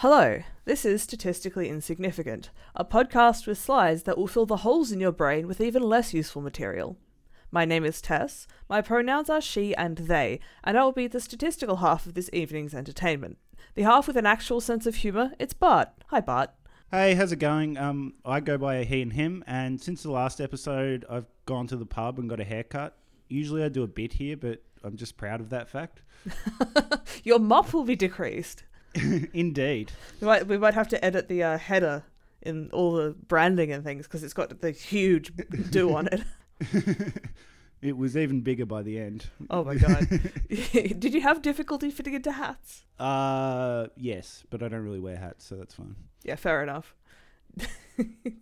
Hello, 0.00 0.42
this 0.66 0.84
is 0.84 1.02
Statistically 1.02 1.70
Insignificant, 1.70 2.50
a 2.74 2.84
podcast 2.84 3.46
with 3.46 3.56
slides 3.56 4.02
that 4.02 4.18
will 4.18 4.26
fill 4.26 4.44
the 4.44 4.58
holes 4.58 4.92
in 4.92 5.00
your 5.00 5.10
brain 5.10 5.48
with 5.48 5.58
even 5.58 5.82
less 5.82 6.12
useful 6.12 6.42
material. 6.42 6.98
My 7.50 7.64
name 7.64 7.82
is 7.82 8.02
Tess, 8.02 8.46
my 8.68 8.82
pronouns 8.82 9.30
are 9.30 9.40
she 9.40 9.74
and 9.74 9.96
they, 9.96 10.38
and 10.62 10.76
I 10.76 10.84
will 10.84 10.92
be 10.92 11.06
the 11.06 11.18
statistical 11.18 11.76
half 11.76 12.04
of 12.04 12.12
this 12.12 12.28
evening's 12.34 12.74
entertainment. 12.74 13.38
The 13.74 13.84
half 13.84 14.06
with 14.06 14.18
an 14.18 14.26
actual 14.26 14.60
sense 14.60 14.84
of 14.84 14.96
humour, 14.96 15.32
it's 15.38 15.54
Bart. 15.54 15.88
Hi, 16.08 16.20
Bart. 16.20 16.50
Hey, 16.90 17.14
how's 17.14 17.32
it 17.32 17.38
going? 17.38 17.78
Um, 17.78 18.16
I 18.22 18.40
go 18.40 18.58
by 18.58 18.74
a 18.74 18.84
he 18.84 19.00
and 19.00 19.14
him, 19.14 19.42
and 19.46 19.80
since 19.80 20.02
the 20.02 20.10
last 20.10 20.42
episode, 20.42 21.06
I've 21.08 21.26
gone 21.46 21.68
to 21.68 21.76
the 21.76 21.86
pub 21.86 22.18
and 22.18 22.28
got 22.28 22.38
a 22.38 22.44
haircut. 22.44 22.98
Usually, 23.30 23.64
I 23.64 23.70
do 23.70 23.82
a 23.82 23.88
bit 23.88 24.12
here, 24.12 24.36
but 24.36 24.60
I'm 24.84 24.96
just 24.98 25.16
proud 25.16 25.40
of 25.40 25.48
that 25.48 25.70
fact. 25.70 26.02
Your 27.24 27.38
mop 27.38 27.72
will 27.72 27.84
be 27.84 27.96
decreased. 27.96 28.64
Indeed. 29.32 29.92
We 30.20 30.26
might, 30.26 30.46
we 30.46 30.58
might 30.58 30.74
have 30.74 30.88
to 30.88 31.04
edit 31.04 31.28
the 31.28 31.42
uh, 31.42 31.58
header 31.58 32.04
in 32.42 32.70
all 32.72 32.92
the 32.92 33.14
branding 33.26 33.72
and 33.72 33.84
things 33.84 34.06
because 34.06 34.22
it's 34.22 34.34
got 34.34 34.60
the 34.60 34.70
huge 34.70 35.32
do 35.70 35.94
on 35.94 36.08
it. 36.08 36.22
it 37.82 37.96
was 37.96 38.16
even 38.16 38.40
bigger 38.40 38.64
by 38.64 38.82
the 38.82 38.98
end. 38.98 39.26
Oh 39.50 39.64
my 39.64 39.74
god! 39.74 40.08
Did 40.48 41.12
you 41.12 41.20
have 41.20 41.42
difficulty 41.42 41.90
fitting 41.90 42.14
into 42.14 42.32
hats? 42.32 42.84
Uh, 42.98 43.88
yes, 43.96 44.44
but 44.50 44.62
I 44.62 44.68
don't 44.68 44.82
really 44.82 45.00
wear 45.00 45.16
hats, 45.16 45.44
so 45.44 45.56
that's 45.56 45.74
fine. 45.74 45.96
Yeah, 46.22 46.36
fair 46.36 46.62
enough. 46.62 46.94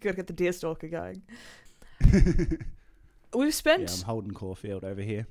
Gotta 0.00 0.16
get 0.16 0.26
the 0.26 0.32
deer 0.32 0.52
stalker 0.52 0.88
going. 0.88 1.22
We've 3.34 3.54
spent. 3.54 3.82
Yeah, 3.82 3.96
I'm 3.96 4.04
Holden 4.04 4.34
Caulfield 4.34 4.84
over 4.84 5.02
here. 5.02 5.26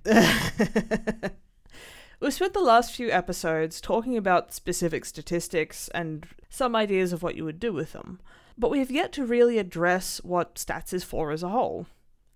We've 2.20 2.34
spent 2.34 2.54
the 2.54 2.62
last 2.62 2.94
few 2.94 3.10
episodes 3.12 3.82
talking 3.82 4.16
about 4.16 4.54
specific 4.54 5.04
statistics 5.06 5.90
and 5.90 6.26
some 6.50 6.76
ideas 6.76 7.12
of 7.12 7.24
what 7.24 7.36
you 7.36 7.44
would 7.44 7.60
do 7.60 7.74
with 7.74 7.94
them, 7.94 8.22
but 8.58 8.72
we 8.72 8.80
have 8.80 8.92
yet 8.92 9.12
to 9.14 9.26
really 9.26 9.58
address 9.58 10.22
what 10.24 10.56
stats 10.56 10.94
is 10.94 11.04
for 11.04 11.32
as 11.32 11.44
a 11.44 11.50
whole. 11.50 11.88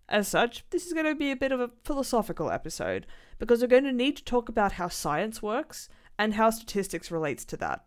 As 0.10 0.28
such, 0.28 0.66
this 0.72 0.88
is 0.88 0.94
going 0.94 1.06
to 1.06 1.16
be 1.16 1.32
a 1.32 1.38
bit 1.38 1.52
of 1.52 1.60
a 1.60 1.72
philosophical 1.84 2.50
episode, 2.50 3.06
because 3.40 3.62
we're 3.62 3.68
going 3.68 3.84
to 3.84 3.94
need 3.94 4.18
to 4.18 4.24
talk 4.24 4.50
about 4.50 4.74
how 4.74 4.88
science 4.88 5.42
works 5.42 5.90
and 6.18 6.34
how 6.34 6.50
statistics 6.50 7.12
relates 7.12 7.46
to 7.46 7.58
that. 7.58 7.86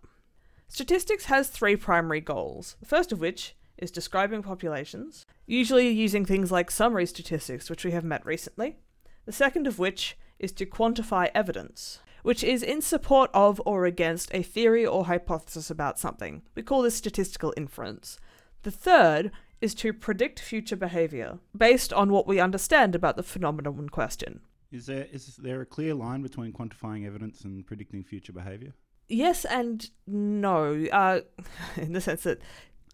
Statistics 0.68 1.24
has 1.24 1.48
three 1.48 1.76
primary 1.76 2.20
goals, 2.20 2.76
the 2.80 2.86
first 2.86 3.10
of 3.10 3.20
which 3.20 3.56
is 3.76 3.90
describing 3.90 4.42
populations, 4.42 5.26
usually 5.46 5.88
using 5.88 6.24
things 6.24 6.52
like 6.52 6.70
summary 6.70 7.06
statistics, 7.06 7.68
which 7.68 7.84
we 7.84 7.90
have 7.90 8.04
met 8.04 8.24
recently. 8.24 8.78
The 9.26 9.32
second 9.32 9.66
of 9.66 9.78
which 9.78 10.16
is 10.40 10.52
to 10.52 10.66
quantify 10.66 11.30
evidence, 11.34 12.00
which 12.22 12.42
is 12.42 12.62
in 12.62 12.80
support 12.82 13.30
of 13.32 13.60
or 13.64 13.84
against 13.86 14.30
a 14.34 14.42
theory 14.42 14.84
or 14.84 15.04
hypothesis 15.06 15.70
about 15.70 15.98
something. 15.98 16.42
We 16.54 16.62
call 16.62 16.82
this 16.82 16.96
statistical 16.96 17.54
inference. 17.56 18.18
The 18.62 18.70
third 18.70 19.30
is 19.60 19.74
to 19.76 19.92
predict 19.92 20.40
future 20.40 20.76
behavior 20.76 21.38
based 21.56 21.92
on 21.92 22.10
what 22.10 22.26
we 22.26 22.40
understand 22.40 22.94
about 22.94 23.16
the 23.16 23.22
phenomenon 23.22 23.78
in 23.78 23.88
question. 23.90 24.40
Is 24.72 24.86
there 24.86 25.06
is 25.12 25.36
there 25.36 25.60
a 25.60 25.66
clear 25.66 25.94
line 25.94 26.22
between 26.22 26.52
quantifying 26.52 27.06
evidence 27.06 27.42
and 27.42 27.66
predicting 27.66 28.04
future 28.04 28.32
behavior? 28.32 28.72
Yes 29.08 29.44
and 29.44 29.90
no, 30.06 30.86
uh, 30.92 31.20
in 31.76 31.92
the 31.92 32.00
sense 32.00 32.22
that 32.22 32.40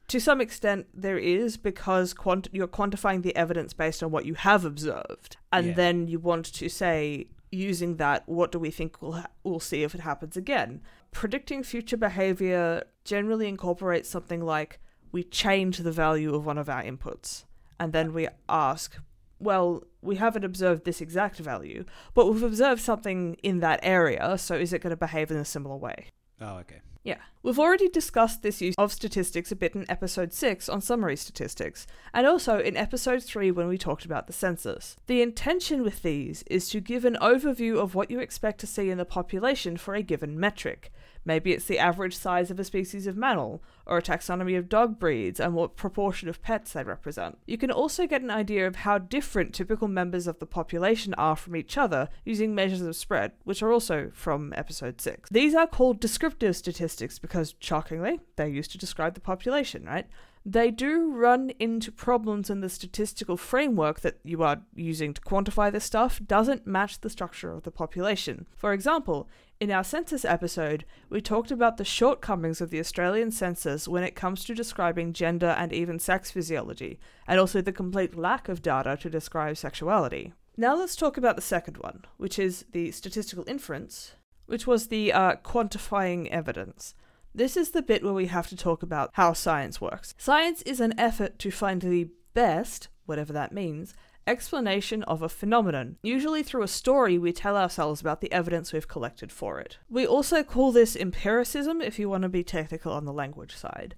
to 0.08 0.20
some 0.20 0.40
extent 0.40 0.86
there 0.94 1.18
is 1.18 1.56
because 1.56 2.14
quant- 2.14 2.48
you're 2.52 2.68
quantifying 2.68 3.22
the 3.22 3.36
evidence 3.36 3.72
based 3.74 4.02
on 4.02 4.10
what 4.10 4.24
you 4.24 4.34
have 4.34 4.64
observed, 4.64 5.36
and 5.52 5.66
Yeah. 5.68 5.74
then 5.74 6.08
you 6.08 6.18
want 6.18 6.46
to 6.54 6.68
say 6.68 7.26
using 7.52 7.96
that 7.96 8.28
what 8.28 8.52
do 8.52 8.58
we 8.58 8.70
think 8.70 9.00
we'll 9.00 9.12
ha- 9.12 9.30
we'll 9.44 9.60
see 9.60 9.82
if 9.82 9.94
it 9.94 10.00
happens 10.00 10.36
again. 10.36 10.80
Predicting 11.12 11.62
future 11.62 11.96
behavior 11.96 12.84
generally 13.04 13.48
incorporates 13.48 14.08
something 14.08 14.44
like 14.44 14.80
we 15.12 15.22
change 15.22 15.78
the 15.78 15.92
value 15.92 16.34
of 16.34 16.44
one 16.44 16.58
of 16.58 16.68
our 16.68 16.82
inputs, 16.82 17.44
and 17.78 17.92
then 17.92 18.12
we 18.12 18.28
ask. 18.48 18.96
Well, 19.38 19.84
we 20.00 20.16
haven't 20.16 20.44
observed 20.44 20.84
this 20.84 21.02
exact 21.02 21.38
value, 21.38 21.84
but 22.14 22.26
we've 22.26 22.42
observed 22.42 22.80
something 22.80 23.34
in 23.42 23.60
that 23.60 23.80
area, 23.82 24.38
so 24.38 24.54
is 24.54 24.72
it 24.72 24.80
going 24.80 24.92
to 24.92 24.96
behave 24.96 25.30
in 25.30 25.36
a 25.36 25.44
similar 25.44 25.76
way? 25.76 26.06
Oh, 26.40 26.56
okay. 26.60 26.80
Yeah. 27.06 27.18
We've 27.44 27.60
already 27.60 27.88
discussed 27.88 28.42
this 28.42 28.60
use 28.60 28.74
of 28.76 28.92
statistics 28.92 29.52
a 29.52 29.56
bit 29.56 29.76
in 29.76 29.88
episode 29.88 30.32
6 30.32 30.68
on 30.68 30.80
summary 30.80 31.14
statistics, 31.14 31.86
and 32.12 32.26
also 32.26 32.58
in 32.58 32.76
episode 32.76 33.22
3 33.22 33.52
when 33.52 33.68
we 33.68 33.78
talked 33.78 34.04
about 34.04 34.26
the 34.26 34.32
census. 34.32 34.96
The 35.06 35.22
intention 35.22 35.84
with 35.84 36.02
these 36.02 36.42
is 36.48 36.68
to 36.70 36.80
give 36.80 37.04
an 37.04 37.16
overview 37.22 37.78
of 37.78 37.94
what 37.94 38.10
you 38.10 38.18
expect 38.18 38.58
to 38.62 38.66
see 38.66 38.90
in 38.90 38.98
the 38.98 39.04
population 39.04 39.76
for 39.76 39.94
a 39.94 40.02
given 40.02 40.40
metric. 40.40 40.92
Maybe 41.26 41.52
it's 41.52 41.66
the 41.66 41.78
average 41.78 42.16
size 42.16 42.50
of 42.50 42.58
a 42.58 42.64
species 42.64 43.06
of 43.06 43.16
mammal, 43.16 43.62
or 43.84 43.98
a 43.98 44.02
taxonomy 44.02 44.56
of 44.56 44.68
dog 44.68 44.98
breeds 44.98 45.40
and 45.40 45.54
what 45.54 45.76
proportion 45.76 46.28
of 46.28 46.40
pets 46.40 46.72
they 46.72 46.84
represent. 46.84 47.38
You 47.46 47.58
can 47.58 47.70
also 47.70 48.06
get 48.06 48.22
an 48.22 48.30
idea 48.30 48.66
of 48.66 48.76
how 48.76 48.98
different 48.98 49.52
typical 49.52 49.88
members 49.88 50.26
of 50.26 50.38
the 50.38 50.46
population 50.46 51.12
are 51.14 51.36
from 51.36 51.56
each 51.56 51.76
other 51.76 52.08
using 52.24 52.54
measures 52.54 52.80
of 52.80 52.96
spread, 52.96 53.32
which 53.44 53.62
are 53.62 53.72
also 53.72 54.10
from 54.14 54.54
episode 54.56 55.00
6. 55.00 55.28
These 55.30 55.54
are 55.54 55.66
called 55.66 56.00
descriptive 56.00 56.56
statistics 56.56 57.18
because, 57.18 57.56
shockingly, 57.58 58.20
they're 58.36 58.46
used 58.46 58.70
to 58.72 58.78
describe 58.78 59.14
the 59.14 59.20
population, 59.20 59.84
right? 59.84 60.06
They 60.48 60.70
do 60.70 61.10
run 61.10 61.50
into 61.58 61.90
problems 61.90 62.50
in 62.50 62.60
the 62.60 62.68
statistical 62.68 63.36
framework 63.36 64.02
that 64.02 64.20
you 64.22 64.44
are 64.44 64.62
using 64.76 65.12
to 65.12 65.20
quantify 65.20 65.72
this 65.72 65.82
stuff 65.82 66.20
doesn't 66.24 66.68
match 66.68 67.00
the 67.00 67.10
structure 67.10 67.50
of 67.50 67.64
the 67.64 67.72
population. 67.72 68.46
For 68.54 68.72
example, 68.72 69.28
in 69.58 69.70
our 69.70 69.84
census 69.84 70.24
episode, 70.24 70.84
we 71.08 71.20
talked 71.20 71.50
about 71.50 71.76
the 71.76 71.84
shortcomings 71.84 72.60
of 72.60 72.70
the 72.70 72.80
Australian 72.80 73.30
census 73.30 73.88
when 73.88 74.02
it 74.02 74.14
comes 74.14 74.44
to 74.44 74.54
describing 74.54 75.12
gender 75.12 75.54
and 75.58 75.72
even 75.72 75.98
sex 75.98 76.30
physiology, 76.30 76.98
and 77.26 77.40
also 77.40 77.60
the 77.60 77.72
complete 77.72 78.16
lack 78.16 78.48
of 78.48 78.62
data 78.62 78.96
to 79.00 79.08
describe 79.08 79.56
sexuality. 79.56 80.32
Now 80.56 80.76
let's 80.76 80.96
talk 80.96 81.16
about 81.16 81.36
the 81.36 81.42
second 81.42 81.78
one, 81.78 82.04
which 82.16 82.38
is 82.38 82.64
the 82.72 82.90
statistical 82.90 83.44
inference, 83.46 84.12
which 84.46 84.66
was 84.66 84.88
the 84.88 85.12
uh, 85.12 85.36
quantifying 85.36 86.28
evidence. 86.28 86.94
This 87.34 87.56
is 87.56 87.70
the 87.70 87.82
bit 87.82 88.02
where 88.02 88.14
we 88.14 88.26
have 88.26 88.48
to 88.48 88.56
talk 88.56 88.82
about 88.82 89.10
how 89.14 89.32
science 89.32 89.80
works. 89.80 90.14
Science 90.16 90.62
is 90.62 90.80
an 90.80 90.98
effort 90.98 91.38
to 91.40 91.50
find 91.50 91.82
the 91.82 92.08
best, 92.32 92.88
whatever 93.04 93.32
that 93.32 93.52
means, 93.52 93.94
explanation 94.26 95.02
of 95.04 95.22
a 95.22 95.28
phenomenon, 95.28 95.96
usually 96.02 96.42
through 96.42 96.62
a 96.62 96.68
story 96.68 97.18
we 97.18 97.32
tell 97.32 97.56
ourselves 97.56 98.00
about 98.00 98.20
the 98.20 98.32
evidence 98.32 98.72
we've 98.72 98.88
collected 98.88 99.30
for 99.30 99.60
it. 99.60 99.78
We 99.88 100.06
also 100.06 100.42
call 100.42 100.72
this 100.72 100.96
empiricism 100.96 101.80
if 101.80 101.98
you 101.98 102.08
want 102.08 102.22
to 102.22 102.28
be 102.28 102.42
technical 102.42 102.92
on 102.92 103.04
the 103.04 103.12
language 103.12 103.56
side. 103.56 103.94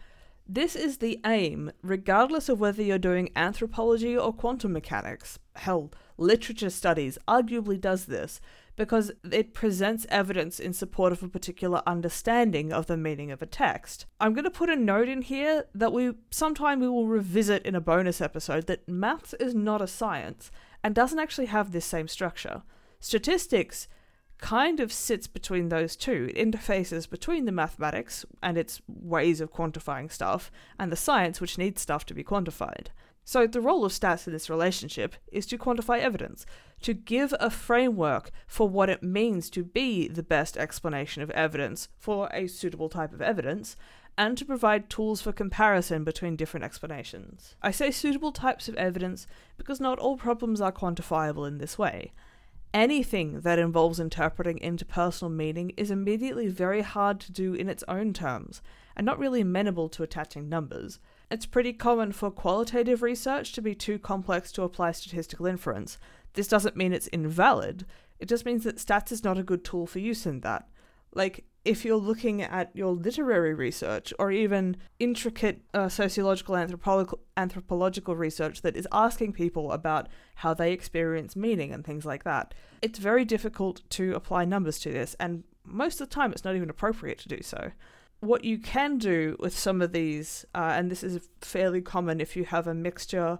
This 0.46 0.74
is 0.74 0.98
the 0.98 1.20
aim, 1.26 1.72
regardless 1.82 2.48
of 2.48 2.58
whether 2.58 2.82
you're 2.82 2.98
doing 2.98 3.30
anthropology 3.36 4.16
or 4.16 4.32
quantum 4.32 4.72
mechanics. 4.72 5.38
Hell, 5.56 5.90
literature 6.16 6.70
studies 6.70 7.18
arguably 7.28 7.78
does 7.78 8.06
this 8.06 8.40
because 8.78 9.10
it 9.32 9.52
presents 9.54 10.06
evidence 10.08 10.60
in 10.60 10.72
support 10.72 11.10
of 11.10 11.20
a 11.20 11.28
particular 11.28 11.82
understanding 11.84 12.72
of 12.72 12.86
the 12.86 12.96
meaning 12.96 13.32
of 13.32 13.42
a 13.42 13.46
text. 13.46 14.06
I'm 14.20 14.32
going 14.32 14.44
to 14.44 14.50
put 14.50 14.70
a 14.70 14.76
note 14.76 15.08
in 15.08 15.22
here 15.22 15.64
that 15.74 15.92
we 15.92 16.12
sometime 16.30 16.78
we 16.78 16.88
will 16.88 17.08
revisit 17.08 17.66
in 17.66 17.74
a 17.74 17.80
bonus 17.80 18.20
episode 18.20 18.68
that 18.68 18.88
maths 18.88 19.34
is 19.34 19.52
not 19.52 19.82
a 19.82 19.88
science 19.88 20.52
and 20.84 20.94
doesn't 20.94 21.18
actually 21.18 21.46
have 21.46 21.72
this 21.72 21.84
same 21.84 22.06
structure. 22.06 22.62
Statistics 23.00 23.88
kind 24.38 24.78
of 24.78 24.92
sits 24.92 25.26
between 25.26 25.70
those 25.70 25.96
two. 25.96 26.30
It 26.32 26.52
interfaces 26.52 27.10
between 27.10 27.46
the 27.46 27.52
mathematics 27.52 28.24
and 28.44 28.56
its 28.56 28.80
ways 28.86 29.40
of 29.40 29.52
quantifying 29.52 30.10
stuff 30.10 30.52
and 30.78 30.92
the 30.92 30.96
science 30.96 31.40
which 31.40 31.58
needs 31.58 31.82
stuff 31.82 32.06
to 32.06 32.14
be 32.14 32.22
quantified. 32.22 32.86
So, 33.24 33.46
the 33.46 33.60
role 33.60 33.84
of 33.84 33.92
stats 33.92 34.26
in 34.26 34.32
this 34.32 34.48
relationship 34.48 35.16
is 35.30 35.44
to 35.46 35.58
quantify 35.58 35.98
evidence, 35.98 36.46
to 36.82 36.94
give 36.94 37.34
a 37.40 37.50
framework 37.50 38.30
for 38.46 38.68
what 38.68 38.90
it 38.90 39.02
means 39.02 39.50
to 39.50 39.64
be 39.64 40.08
the 40.08 40.22
best 40.22 40.56
explanation 40.56 41.22
of 41.22 41.30
evidence 41.30 41.88
for 41.98 42.28
a 42.32 42.46
suitable 42.46 42.88
type 42.88 43.12
of 43.12 43.22
evidence, 43.22 43.76
and 44.16 44.36
to 44.36 44.44
provide 44.44 44.90
tools 44.90 45.22
for 45.22 45.32
comparison 45.32 46.02
between 46.02 46.34
different 46.34 46.64
explanations. 46.64 47.54
I 47.62 47.70
say 47.70 47.92
suitable 47.92 48.32
types 48.32 48.68
of 48.68 48.74
evidence 48.74 49.28
because 49.56 49.80
not 49.80 50.00
all 50.00 50.16
problems 50.16 50.60
are 50.60 50.72
quantifiable 50.72 51.46
in 51.46 51.58
this 51.58 51.78
way. 51.78 52.12
Anything 52.74 53.40
that 53.40 53.58
involves 53.58 54.00
interpreting 54.00 54.58
interpersonal 54.58 55.32
meaning 55.32 55.72
is 55.76 55.90
immediately 55.90 56.48
very 56.48 56.82
hard 56.82 57.18
to 57.20 57.32
do 57.32 57.54
in 57.54 57.68
its 57.68 57.84
own 57.88 58.12
terms, 58.12 58.60
and 58.94 59.06
not 59.06 59.18
really 59.18 59.40
amenable 59.40 59.88
to 59.88 60.02
attaching 60.02 60.48
numbers. 60.48 60.98
It's 61.30 61.46
pretty 61.46 61.72
common 61.72 62.12
for 62.12 62.30
qualitative 62.30 63.02
research 63.02 63.52
to 63.52 63.62
be 63.62 63.74
too 63.74 63.98
complex 63.98 64.50
to 64.52 64.64
apply 64.64 64.92
statistical 64.92 65.46
inference. 65.46 65.96
This 66.38 66.46
doesn't 66.46 66.76
mean 66.76 66.92
it's 66.92 67.08
invalid, 67.08 67.84
it 68.20 68.28
just 68.28 68.46
means 68.46 68.62
that 68.62 68.76
stats 68.76 69.10
is 69.10 69.24
not 69.24 69.38
a 69.38 69.42
good 69.42 69.64
tool 69.64 69.88
for 69.88 69.98
use 69.98 70.24
in 70.24 70.38
that. 70.42 70.68
Like, 71.12 71.44
if 71.64 71.84
you're 71.84 71.96
looking 71.96 72.42
at 72.42 72.70
your 72.74 72.92
literary 72.92 73.54
research 73.54 74.14
or 74.20 74.30
even 74.30 74.76
intricate 75.00 75.62
uh, 75.74 75.88
sociological 75.88 76.54
anthropological 76.56 77.18
anthropological 77.36 78.14
research 78.14 78.62
that 78.62 78.76
is 78.76 78.86
asking 78.92 79.32
people 79.32 79.72
about 79.72 80.08
how 80.36 80.54
they 80.54 80.70
experience 80.72 81.34
meaning 81.34 81.72
and 81.72 81.84
things 81.84 82.06
like 82.06 82.22
that, 82.22 82.54
it's 82.82 83.00
very 83.00 83.24
difficult 83.24 83.82
to 83.90 84.14
apply 84.14 84.44
numbers 84.44 84.78
to 84.78 84.92
this, 84.92 85.16
and 85.18 85.42
most 85.64 86.00
of 86.00 86.08
the 86.08 86.14
time 86.14 86.30
it's 86.30 86.44
not 86.44 86.54
even 86.54 86.70
appropriate 86.70 87.18
to 87.18 87.28
do 87.28 87.42
so. 87.42 87.72
what 88.20 88.44
you 88.44 88.58
can 88.58 88.98
do 88.98 89.36
with 89.38 89.56
some 89.56 89.80
of 89.80 89.92
these, 89.92 90.44
uh, 90.54 90.72
and 90.74 90.90
this 90.90 91.02
is 91.02 91.28
fairly 91.40 91.80
common 91.80 92.20
if 92.20 92.36
you 92.36 92.44
have 92.44 92.66
a 92.66 92.74
mixture 92.74 93.38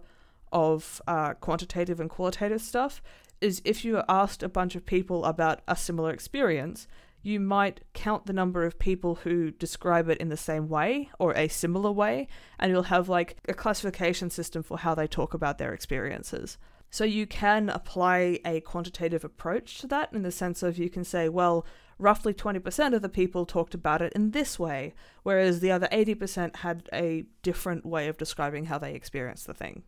of 0.53 1.01
uh, 1.07 1.35
quantitative 1.35 2.01
and 2.01 2.11
qualitative 2.11 2.61
stuff, 2.61 3.03
is 3.41 3.63
if 3.65 3.85
you 3.85 4.03
asked 4.09 4.43
a 4.43 4.49
bunch 4.49 4.75
of 4.75 4.85
people 4.85 5.25
about 5.25 5.61
a 5.69 5.77
similar 5.77 6.11
experience, 6.11 6.89
you 7.23 7.41
might 7.41 7.81
count 7.95 8.27
the 8.27 8.33
number 8.33 8.65
of 8.65 8.79
people 8.79 9.17
who 9.17 9.51
describe 9.51 10.09
it 10.09 10.19
in 10.19 10.29
the 10.29 10.37
same 10.37 10.69
way 10.69 11.11
or 11.19 11.33
a 11.33 11.49
similar 11.49 11.91
way, 11.91 12.29
and 12.59 12.71
you'll 12.71 12.85
have 12.85 13.09
like 13.09 13.37
a 13.49 13.55
classification 13.55 14.31
system 14.31 14.63
for 14.63 14.79
how 14.79 14.95
they 14.95 15.07
talk 15.07 15.35
about 15.35 15.59
their 15.59 15.73
experiences. 15.73 16.59
So 16.91 17.05
you 17.05 17.27
can 17.27 17.69
apply 17.69 18.41
a 18.45 18.61
quantitative 18.61 19.25
approach 19.25 19.79
to 19.79 19.87
that 19.89 20.13
in 20.13 20.23
the 20.23 20.33
sense 20.33 20.63
of 20.63 20.79
you 20.79 20.89
can 20.89 21.05
say, 21.05 21.29
well, 21.29 21.67
roughly 21.99 22.33
20% 22.33 22.95
of 22.95 23.03
the 23.03 23.09
people 23.09 23.45
talked 23.45 23.75
about 23.75 24.01
it 24.01 24.13
in 24.15 24.31
this 24.31 24.59
way, 24.59 24.95
whereas 25.23 25.61
the 25.61 25.71
other 25.71 25.89
80% 25.93 26.57
had 26.57 26.89
a 26.93 27.27
different 27.43 27.85
way 27.85 28.09
of 28.09 28.17
describing 28.17 28.67
how 28.67 28.79
they 28.79 28.95
experienced 28.95 29.47
the 29.47 29.55
thing. 29.55 29.83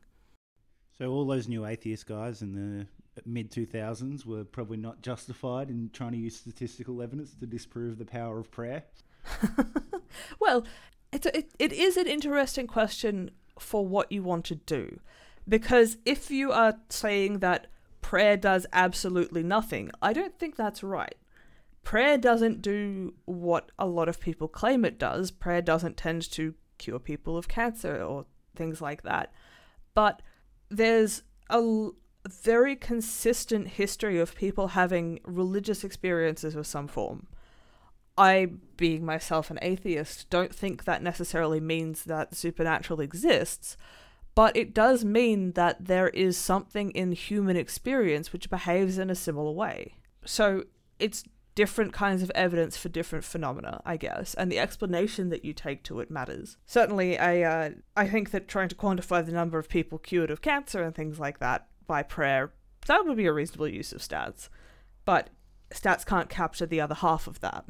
So 1.00 1.10
all 1.10 1.24
those 1.24 1.48
new 1.48 1.64
atheist 1.64 2.06
guys 2.06 2.42
in 2.42 2.52
the 2.52 2.86
mid 3.24 3.50
2000s 3.50 4.26
were 4.26 4.44
probably 4.44 4.76
not 4.76 5.00
justified 5.00 5.70
in 5.70 5.88
trying 5.94 6.12
to 6.12 6.18
use 6.18 6.36
statistical 6.36 7.00
evidence 7.00 7.32
to 7.40 7.46
disprove 7.46 7.96
the 7.96 8.04
power 8.04 8.38
of 8.38 8.50
prayer. 8.50 8.82
well, 10.40 10.66
it's 11.10 11.24
a, 11.24 11.38
it, 11.38 11.52
it 11.58 11.72
is 11.72 11.96
an 11.96 12.06
interesting 12.06 12.66
question 12.66 13.30
for 13.58 13.86
what 13.86 14.12
you 14.12 14.22
want 14.22 14.44
to 14.44 14.56
do. 14.56 15.00
Because 15.48 15.96
if 16.04 16.30
you 16.30 16.52
are 16.52 16.78
saying 16.90 17.38
that 17.38 17.68
prayer 18.02 18.36
does 18.36 18.66
absolutely 18.70 19.42
nothing, 19.42 19.90
I 20.02 20.12
don't 20.12 20.38
think 20.38 20.56
that's 20.56 20.82
right. 20.82 21.14
Prayer 21.82 22.18
doesn't 22.18 22.60
do 22.60 23.14
what 23.24 23.72
a 23.78 23.86
lot 23.86 24.10
of 24.10 24.20
people 24.20 24.48
claim 24.48 24.84
it 24.84 24.98
does. 24.98 25.30
Prayer 25.30 25.62
doesn't 25.62 25.96
tend 25.96 26.30
to 26.32 26.52
cure 26.76 26.98
people 26.98 27.38
of 27.38 27.48
cancer 27.48 28.02
or 28.02 28.26
things 28.54 28.82
like 28.82 29.00
that. 29.04 29.32
But 29.94 30.20
there's 30.70 31.22
a 31.48 31.88
very 32.28 32.76
consistent 32.76 33.68
history 33.68 34.18
of 34.20 34.34
people 34.34 34.68
having 34.68 35.20
religious 35.24 35.84
experiences 35.84 36.54
of 36.54 36.66
some 36.66 36.86
form. 36.86 37.26
I, 38.16 38.48
being 38.76 39.04
myself 39.04 39.50
an 39.50 39.58
atheist, 39.62 40.28
don't 40.28 40.54
think 40.54 40.84
that 40.84 41.02
necessarily 41.02 41.60
means 41.60 42.04
that 42.04 42.30
the 42.30 42.36
supernatural 42.36 43.00
exists, 43.00 43.76
but 44.34 44.56
it 44.56 44.74
does 44.74 45.04
mean 45.04 45.52
that 45.52 45.86
there 45.86 46.08
is 46.10 46.36
something 46.36 46.90
in 46.90 47.12
human 47.12 47.56
experience 47.56 48.32
which 48.32 48.50
behaves 48.50 48.98
in 48.98 49.10
a 49.10 49.14
similar 49.14 49.52
way. 49.52 49.94
So 50.24 50.64
it's 50.98 51.24
different 51.54 51.92
kinds 51.92 52.22
of 52.22 52.30
evidence 52.34 52.76
for 52.76 52.88
different 52.88 53.24
phenomena, 53.24 53.82
I 53.84 53.96
guess, 53.96 54.34
and 54.34 54.50
the 54.50 54.58
explanation 54.58 55.30
that 55.30 55.44
you 55.44 55.52
take 55.52 55.82
to 55.84 56.00
it 56.00 56.10
matters. 56.10 56.56
Certainly, 56.66 57.18
I 57.18 57.42
uh, 57.42 57.70
I 57.96 58.08
think 58.08 58.30
that 58.30 58.48
trying 58.48 58.68
to 58.68 58.76
quantify 58.76 59.24
the 59.24 59.32
number 59.32 59.58
of 59.58 59.68
people 59.68 59.98
cured 59.98 60.30
of 60.30 60.42
cancer 60.42 60.82
and 60.82 60.94
things 60.94 61.18
like 61.18 61.38
that 61.40 61.66
by 61.86 62.02
prayer 62.02 62.52
that 62.86 63.06
would 63.06 63.16
be 63.16 63.26
a 63.26 63.32
reasonable 63.32 63.68
use 63.68 63.92
of 63.92 64.00
stats, 64.00 64.48
but 65.04 65.30
stats 65.70 66.04
can't 66.04 66.28
capture 66.28 66.66
the 66.66 66.80
other 66.80 66.94
half 66.94 67.26
of 67.26 67.40
that. 67.40 67.64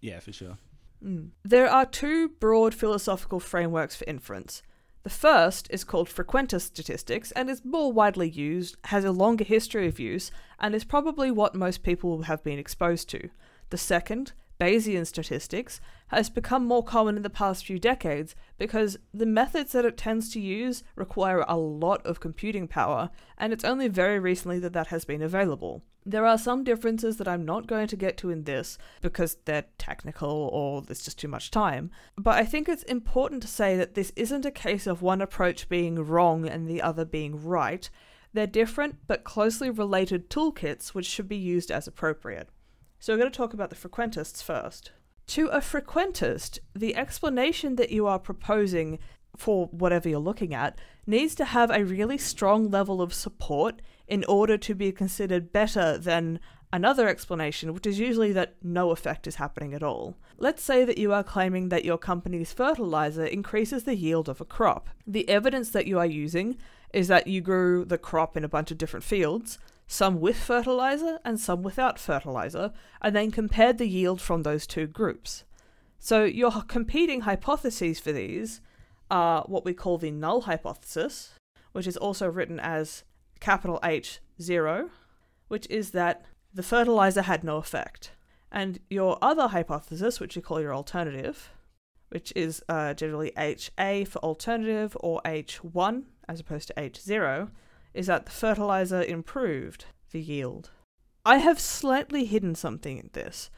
Yeah, 0.00 0.20
for 0.20 0.32
sure. 0.32 0.58
Mm. 1.04 1.30
There 1.42 1.68
are 1.68 1.86
two 1.86 2.28
broad 2.28 2.74
philosophical 2.74 3.40
frameworks 3.40 3.96
for 3.96 4.04
inference. 4.04 4.62
The 5.02 5.10
first 5.10 5.66
is 5.70 5.82
called 5.82 6.08
frequentist 6.08 6.62
statistics 6.62 7.32
and 7.32 7.50
is 7.50 7.64
more 7.64 7.92
widely 7.92 8.28
used, 8.28 8.76
has 8.84 9.04
a 9.04 9.10
longer 9.10 9.42
history 9.42 9.88
of 9.88 9.98
use, 9.98 10.30
and 10.60 10.74
is 10.74 10.84
probably 10.84 11.30
what 11.30 11.56
most 11.56 11.82
people 11.82 12.22
have 12.22 12.44
been 12.44 12.58
exposed 12.58 13.08
to. 13.10 13.28
The 13.70 13.78
second, 13.78 14.32
Bayesian 14.60 15.04
statistics, 15.04 15.80
has 16.08 16.30
become 16.30 16.64
more 16.64 16.84
common 16.84 17.16
in 17.16 17.22
the 17.22 17.30
past 17.30 17.66
few 17.66 17.80
decades 17.80 18.36
because 18.58 18.96
the 19.12 19.26
methods 19.26 19.72
that 19.72 19.84
it 19.84 19.96
tends 19.96 20.30
to 20.30 20.40
use 20.40 20.84
require 20.94 21.44
a 21.48 21.56
lot 21.56 22.06
of 22.06 22.20
computing 22.20 22.68
power, 22.68 23.10
and 23.36 23.52
it's 23.52 23.64
only 23.64 23.88
very 23.88 24.20
recently 24.20 24.60
that 24.60 24.72
that 24.72 24.88
has 24.88 25.04
been 25.04 25.22
available. 25.22 25.82
There 26.04 26.26
are 26.26 26.38
some 26.38 26.64
differences 26.64 27.16
that 27.18 27.28
I'm 27.28 27.44
not 27.44 27.68
going 27.68 27.86
to 27.88 27.96
get 27.96 28.16
to 28.18 28.30
in 28.30 28.44
this 28.44 28.76
because 29.00 29.36
they're 29.44 29.66
technical 29.78 30.50
or 30.52 30.82
there's 30.82 31.04
just 31.04 31.18
too 31.18 31.28
much 31.28 31.50
time. 31.50 31.90
But 32.16 32.34
I 32.34 32.44
think 32.44 32.68
it's 32.68 32.82
important 32.84 33.42
to 33.42 33.48
say 33.48 33.76
that 33.76 33.94
this 33.94 34.12
isn't 34.16 34.44
a 34.44 34.50
case 34.50 34.86
of 34.86 35.00
one 35.00 35.22
approach 35.22 35.68
being 35.68 36.04
wrong 36.04 36.48
and 36.48 36.68
the 36.68 36.82
other 36.82 37.04
being 37.04 37.44
right. 37.44 37.88
They're 38.32 38.46
different 38.46 38.96
but 39.06 39.24
closely 39.24 39.70
related 39.70 40.28
toolkits 40.28 40.88
which 40.88 41.06
should 41.06 41.28
be 41.28 41.36
used 41.36 41.70
as 41.70 41.86
appropriate. 41.86 42.48
So 42.98 43.12
we're 43.12 43.18
going 43.18 43.30
to 43.30 43.36
talk 43.36 43.52
about 43.52 43.70
the 43.70 43.76
frequentists 43.76 44.42
first. 44.42 44.90
To 45.28 45.46
a 45.48 45.58
frequentist, 45.58 46.58
the 46.74 46.96
explanation 46.96 47.76
that 47.76 47.90
you 47.90 48.06
are 48.06 48.18
proposing 48.18 48.98
for 49.36 49.66
whatever 49.66 50.08
you're 50.08 50.18
looking 50.18 50.52
at 50.54 50.78
needs 51.06 51.34
to 51.36 51.44
have 51.44 51.70
a 51.70 51.84
really 51.84 52.18
strong 52.18 52.70
level 52.70 53.00
of 53.00 53.14
support 53.14 53.80
in 54.06 54.24
order 54.24 54.58
to 54.58 54.74
be 54.74 54.92
considered 54.92 55.52
better 55.52 55.96
than 55.98 56.40
another 56.72 57.06
explanation, 57.06 57.74
which 57.74 57.86
is 57.86 57.98
usually 57.98 58.32
that 58.32 58.54
no 58.62 58.90
effect 58.90 59.26
is 59.26 59.36
happening 59.36 59.74
at 59.74 59.82
all. 59.82 60.16
Let's 60.38 60.62
say 60.62 60.84
that 60.84 60.98
you 60.98 61.12
are 61.12 61.22
claiming 61.22 61.68
that 61.68 61.84
your 61.84 61.98
company's 61.98 62.52
fertilizer 62.52 63.26
increases 63.26 63.84
the 63.84 63.94
yield 63.94 64.28
of 64.28 64.40
a 64.40 64.46
crop. 64.46 64.88
The 65.06 65.28
evidence 65.28 65.70
that 65.70 65.86
you 65.86 65.98
are 65.98 66.06
using 66.06 66.56
is 66.92 67.08
that 67.08 67.26
you 67.26 67.40
grew 67.40 67.84
the 67.84 67.98
crop 67.98 68.36
in 68.36 68.44
a 68.44 68.48
bunch 68.48 68.70
of 68.70 68.78
different 68.78 69.04
fields, 69.04 69.58
some 69.86 70.20
with 70.20 70.38
fertilizer 70.38 71.18
and 71.24 71.38
some 71.38 71.62
without 71.62 71.98
fertilizer, 71.98 72.72
and 73.02 73.14
then 73.14 73.30
compared 73.30 73.76
the 73.78 73.88
yield 73.88 74.20
from 74.20 74.42
those 74.42 74.66
two 74.66 74.86
groups. 74.86 75.44
So 75.98 76.24
your 76.24 76.62
competing 76.62 77.22
hypotheses 77.22 78.00
for 78.00 78.12
these 78.12 78.60
are 79.10 79.44
what 79.46 79.64
we 79.64 79.74
call 79.74 79.98
the 79.98 80.10
null 80.10 80.42
hypothesis, 80.42 81.34
which 81.72 81.86
is 81.86 81.96
also 81.96 82.26
written 82.26 82.58
as 82.58 83.04
capital 83.42 83.80
H 83.82 84.20
zero, 84.40 84.88
which 85.48 85.66
is 85.68 85.90
that 85.90 86.24
the 86.54 86.62
fertilizer 86.62 87.22
had 87.22 87.44
no 87.44 87.56
effect. 87.56 88.12
And 88.50 88.78
your 88.88 89.18
other 89.20 89.48
hypothesis, 89.48 90.20
which 90.20 90.36
you 90.36 90.42
call 90.42 90.60
your 90.60 90.74
alternative, 90.74 91.50
which 92.10 92.32
is 92.36 92.62
uh, 92.68 92.94
generally 92.94 93.32
HA 93.36 94.04
for 94.04 94.18
alternative 94.20 94.96
or 95.00 95.20
H1 95.24 96.04
as 96.28 96.40
opposed 96.40 96.68
to 96.68 96.74
H0, 96.74 97.50
is 97.94 98.06
that 98.06 98.26
the 98.26 98.32
fertilizer 98.32 99.02
improved 99.02 99.86
the 100.12 100.20
yield. 100.20 100.70
I 101.24 101.38
have 101.38 101.58
slightly 101.58 102.24
hidden 102.24 102.54
something 102.54 102.98
in 102.98 103.10
this, 103.12 103.50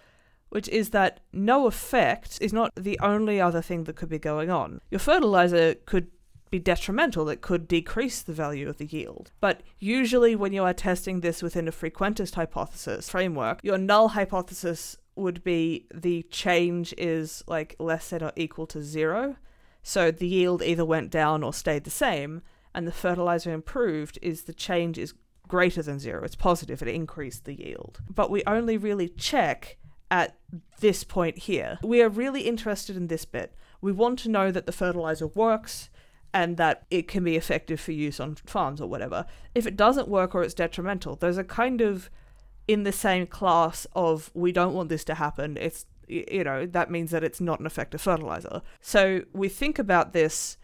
which 0.48 0.68
is 0.68 0.90
that 0.90 1.20
no 1.32 1.66
effect 1.66 2.38
is 2.40 2.52
not 2.52 2.72
the 2.76 2.98
only 3.00 3.40
other 3.40 3.60
thing 3.60 3.84
that 3.84 3.96
could 3.96 4.08
be 4.08 4.18
going 4.18 4.50
on. 4.50 4.80
Your 4.90 5.00
fertilizer 5.00 5.74
could 5.74 6.08
be 6.54 6.60
detrimental, 6.60 7.28
it 7.28 7.40
could 7.40 7.66
decrease 7.66 8.22
the 8.22 8.32
value 8.32 8.68
of 8.68 8.76
the 8.76 8.86
yield. 8.86 9.32
But 9.40 9.62
usually, 9.80 10.36
when 10.36 10.52
you 10.52 10.62
are 10.62 10.72
testing 10.72 11.18
this 11.18 11.42
within 11.42 11.66
a 11.66 11.72
frequentist 11.72 12.36
hypothesis 12.36 13.10
framework, 13.10 13.58
your 13.64 13.76
null 13.76 14.10
hypothesis 14.10 14.96
would 15.16 15.42
be 15.42 15.88
the 15.92 16.22
change 16.30 16.94
is 16.96 17.42
like 17.48 17.74
less 17.80 18.10
than 18.10 18.22
or 18.22 18.32
equal 18.36 18.68
to 18.68 18.84
zero. 18.84 19.34
So 19.82 20.12
the 20.12 20.28
yield 20.28 20.62
either 20.62 20.84
went 20.84 21.10
down 21.10 21.42
or 21.42 21.52
stayed 21.52 21.82
the 21.82 21.90
same, 21.90 22.42
and 22.72 22.86
the 22.86 22.92
fertilizer 22.92 23.52
improved 23.52 24.16
is 24.22 24.42
the 24.42 24.54
change 24.54 24.96
is 24.96 25.12
greater 25.48 25.82
than 25.82 25.98
zero. 25.98 26.22
It's 26.22 26.36
positive, 26.36 26.82
it 26.82 26.88
increased 26.88 27.46
the 27.46 27.54
yield. 27.54 28.00
But 28.08 28.30
we 28.30 28.44
only 28.46 28.76
really 28.76 29.08
check 29.08 29.76
at 30.08 30.36
this 30.78 31.02
point 31.02 31.36
here. 31.36 31.80
We 31.82 32.00
are 32.00 32.08
really 32.08 32.42
interested 32.42 32.96
in 32.96 33.08
this 33.08 33.24
bit. 33.24 33.56
We 33.80 33.90
want 33.90 34.20
to 34.20 34.30
know 34.30 34.52
that 34.52 34.66
the 34.66 34.72
fertilizer 34.72 35.26
works 35.26 35.90
and 36.34 36.56
that 36.56 36.84
it 36.90 37.06
can 37.06 37.22
be 37.22 37.36
effective 37.36 37.80
for 37.80 37.92
use 37.92 38.18
on 38.18 38.34
farms 38.34 38.80
or 38.80 38.88
whatever. 38.88 39.24
If 39.54 39.66
it 39.66 39.76
doesn't 39.76 40.08
work 40.08 40.34
or 40.34 40.42
it's 40.42 40.52
detrimental, 40.52 41.14
those 41.14 41.38
are 41.38 41.44
kind 41.44 41.80
of 41.80 42.10
in 42.66 42.82
the 42.82 42.92
same 42.92 43.26
class 43.26 43.86
of 43.94 44.30
we 44.34 44.50
don't 44.50 44.74
want 44.74 44.88
this 44.88 45.04
to 45.04 45.14
happen. 45.14 45.56
It's 45.56 45.86
you 46.06 46.44
know, 46.44 46.66
that 46.66 46.90
means 46.90 47.12
that 47.12 47.24
it's 47.24 47.40
not 47.40 47.60
an 47.60 47.66
effective 47.66 48.00
fertilizer. 48.00 48.60
So 48.82 49.22
we 49.32 49.48
think 49.48 49.78
about 49.78 50.12
this 50.12 50.58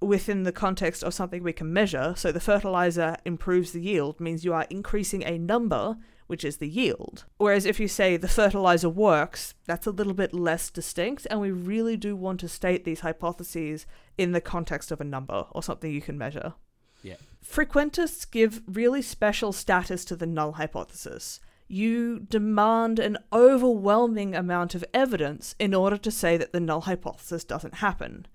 within 0.00 0.42
the 0.42 0.50
context 0.50 1.04
of 1.04 1.14
something 1.14 1.44
we 1.44 1.52
can 1.52 1.72
measure. 1.72 2.14
So 2.16 2.32
the 2.32 2.40
fertilizer 2.40 3.16
improves 3.24 3.70
the 3.70 3.80
yield 3.80 4.18
means 4.18 4.44
you 4.44 4.54
are 4.54 4.66
increasing 4.68 5.22
a 5.22 5.38
number 5.38 5.96
which 6.30 6.44
is 6.44 6.58
the 6.58 6.68
yield. 6.68 7.24
Whereas 7.38 7.66
if 7.66 7.80
you 7.80 7.88
say 7.88 8.16
the 8.16 8.28
fertilizer 8.28 8.88
works, 8.88 9.54
that's 9.66 9.86
a 9.86 9.90
little 9.90 10.14
bit 10.14 10.32
less 10.32 10.70
distinct, 10.70 11.26
and 11.28 11.40
we 11.40 11.50
really 11.50 11.96
do 11.96 12.14
want 12.14 12.38
to 12.40 12.48
state 12.48 12.84
these 12.84 13.00
hypotheses 13.00 13.84
in 14.16 14.30
the 14.30 14.40
context 14.40 14.92
of 14.92 15.00
a 15.00 15.04
number 15.04 15.46
or 15.50 15.62
something 15.62 15.90
you 15.90 16.00
can 16.00 16.16
measure. 16.16 16.54
Yeah. 17.02 17.16
Frequentists 17.44 18.30
give 18.30 18.62
really 18.66 19.02
special 19.02 19.52
status 19.52 20.04
to 20.04 20.14
the 20.14 20.26
null 20.26 20.52
hypothesis. 20.52 21.40
You 21.66 22.20
demand 22.20 23.00
an 23.00 23.18
overwhelming 23.32 24.36
amount 24.36 24.76
of 24.76 24.84
evidence 24.94 25.56
in 25.58 25.74
order 25.74 25.96
to 25.96 26.10
say 26.12 26.36
that 26.36 26.52
the 26.52 26.60
null 26.60 26.82
hypothesis 26.82 27.42
doesn't 27.42 27.76
happen. 27.76 28.26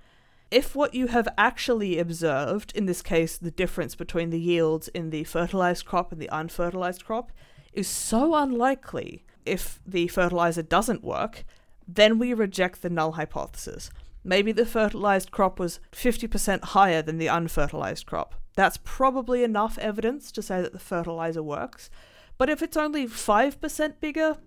If 0.52 0.76
what 0.76 0.94
you 0.94 1.08
have 1.08 1.30
actually 1.38 1.98
observed, 1.98 2.74
in 2.76 2.88
this 2.88 3.02
case 3.02 3.38
the 3.38 3.52
difference 3.52 3.96
between 3.96 4.32
the 4.32 4.40
yields 4.40 4.90
in 4.90 5.12
the 5.12 5.24
fertilized 5.24 5.86
crop 5.86 6.12
and 6.12 6.22
the 6.22 6.30
unfertilized 6.30 7.06
crop, 7.06 7.32
is 7.76 7.88
so 7.88 8.36
unlikely 8.36 9.26
if 9.46 9.80
the 9.86 10.08
fertilizer 10.08 10.64
doesn't 10.64 11.04
work, 11.04 11.44
then 11.88 12.18
we 12.18 12.34
reject 12.34 12.82
the 12.82 12.90
null 12.90 13.14
hypothesis. 13.14 13.90
Maybe 14.24 14.52
the 14.52 14.66
fertilized 14.66 15.32
crop 15.32 15.60
was 15.60 15.80
50% 15.92 16.64
higher 16.64 17.02
than 17.02 17.20
the 17.20 17.28
unfertilized 17.28 18.08
crop. 18.08 18.36
That's 18.56 18.80
probably 18.84 19.44
enough 19.44 19.78
evidence 19.78 20.32
to 20.32 20.42
say 20.42 20.62
that 20.62 20.74
the 20.74 20.80
fertilizer 20.80 21.44
works. 21.44 21.90
But 22.38 22.50
if 22.50 22.64
it's 22.64 22.78
only 22.78 23.06
5% 23.08 24.00
bigger, 24.00 24.38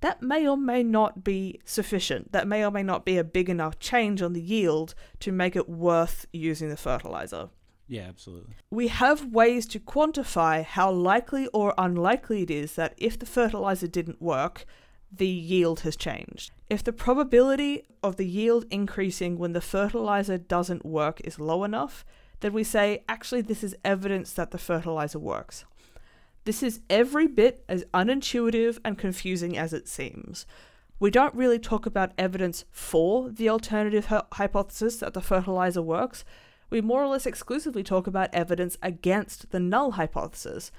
that 0.00 0.22
may 0.22 0.46
or 0.46 0.56
may 0.56 0.82
not 0.84 1.24
be 1.24 1.60
sufficient. 1.64 2.30
That 2.30 2.46
may 2.46 2.64
or 2.64 2.70
may 2.70 2.84
not 2.84 3.04
be 3.04 3.18
a 3.18 3.24
big 3.24 3.50
enough 3.50 3.80
change 3.80 4.22
on 4.22 4.32
the 4.32 4.40
yield 4.40 4.94
to 5.20 5.32
make 5.32 5.56
it 5.56 5.68
worth 5.68 6.26
using 6.32 6.68
the 6.68 6.76
fertilizer. 6.76 7.48
Yeah, 7.88 8.02
absolutely. 8.02 8.54
We 8.70 8.88
have 8.88 9.32
ways 9.32 9.66
to 9.68 9.80
quantify 9.80 10.62
how 10.62 10.90
likely 10.92 11.46
or 11.48 11.74
unlikely 11.78 12.42
it 12.42 12.50
is 12.50 12.74
that 12.74 12.94
if 12.98 13.18
the 13.18 13.26
fertilizer 13.26 13.86
didn't 13.86 14.20
work, 14.20 14.66
the 15.10 15.26
yield 15.26 15.80
has 15.80 15.96
changed. 15.96 16.52
If 16.68 16.84
the 16.84 16.92
probability 16.92 17.84
of 18.02 18.16
the 18.16 18.26
yield 18.26 18.66
increasing 18.70 19.38
when 19.38 19.54
the 19.54 19.62
fertilizer 19.62 20.36
doesn't 20.36 20.84
work 20.84 21.20
is 21.24 21.40
low 21.40 21.64
enough, 21.64 22.04
then 22.40 22.52
we 22.52 22.62
say, 22.62 23.04
actually, 23.08 23.40
this 23.40 23.64
is 23.64 23.74
evidence 23.84 24.32
that 24.34 24.50
the 24.50 24.58
fertilizer 24.58 25.18
works. 25.18 25.64
This 26.44 26.62
is 26.62 26.80
every 26.88 27.26
bit 27.26 27.64
as 27.68 27.84
unintuitive 27.94 28.78
and 28.84 28.96
confusing 28.98 29.56
as 29.56 29.72
it 29.72 29.88
seems. 29.88 30.46
We 31.00 31.10
don't 31.10 31.34
really 31.34 31.58
talk 31.58 31.86
about 31.86 32.12
evidence 32.18 32.64
for 32.70 33.30
the 33.30 33.48
alternative 33.48 34.12
hypothesis 34.32 34.98
that 34.98 35.14
the 35.14 35.20
fertilizer 35.20 35.82
works. 35.82 36.24
We 36.70 36.80
more 36.80 37.02
or 37.02 37.08
less 37.08 37.26
exclusively 37.26 37.82
talk 37.82 38.06
about 38.06 38.32
evidence 38.32 38.76
against 38.82 39.50
the 39.50 39.60
null 39.60 39.92
hypothesis. 39.92 40.70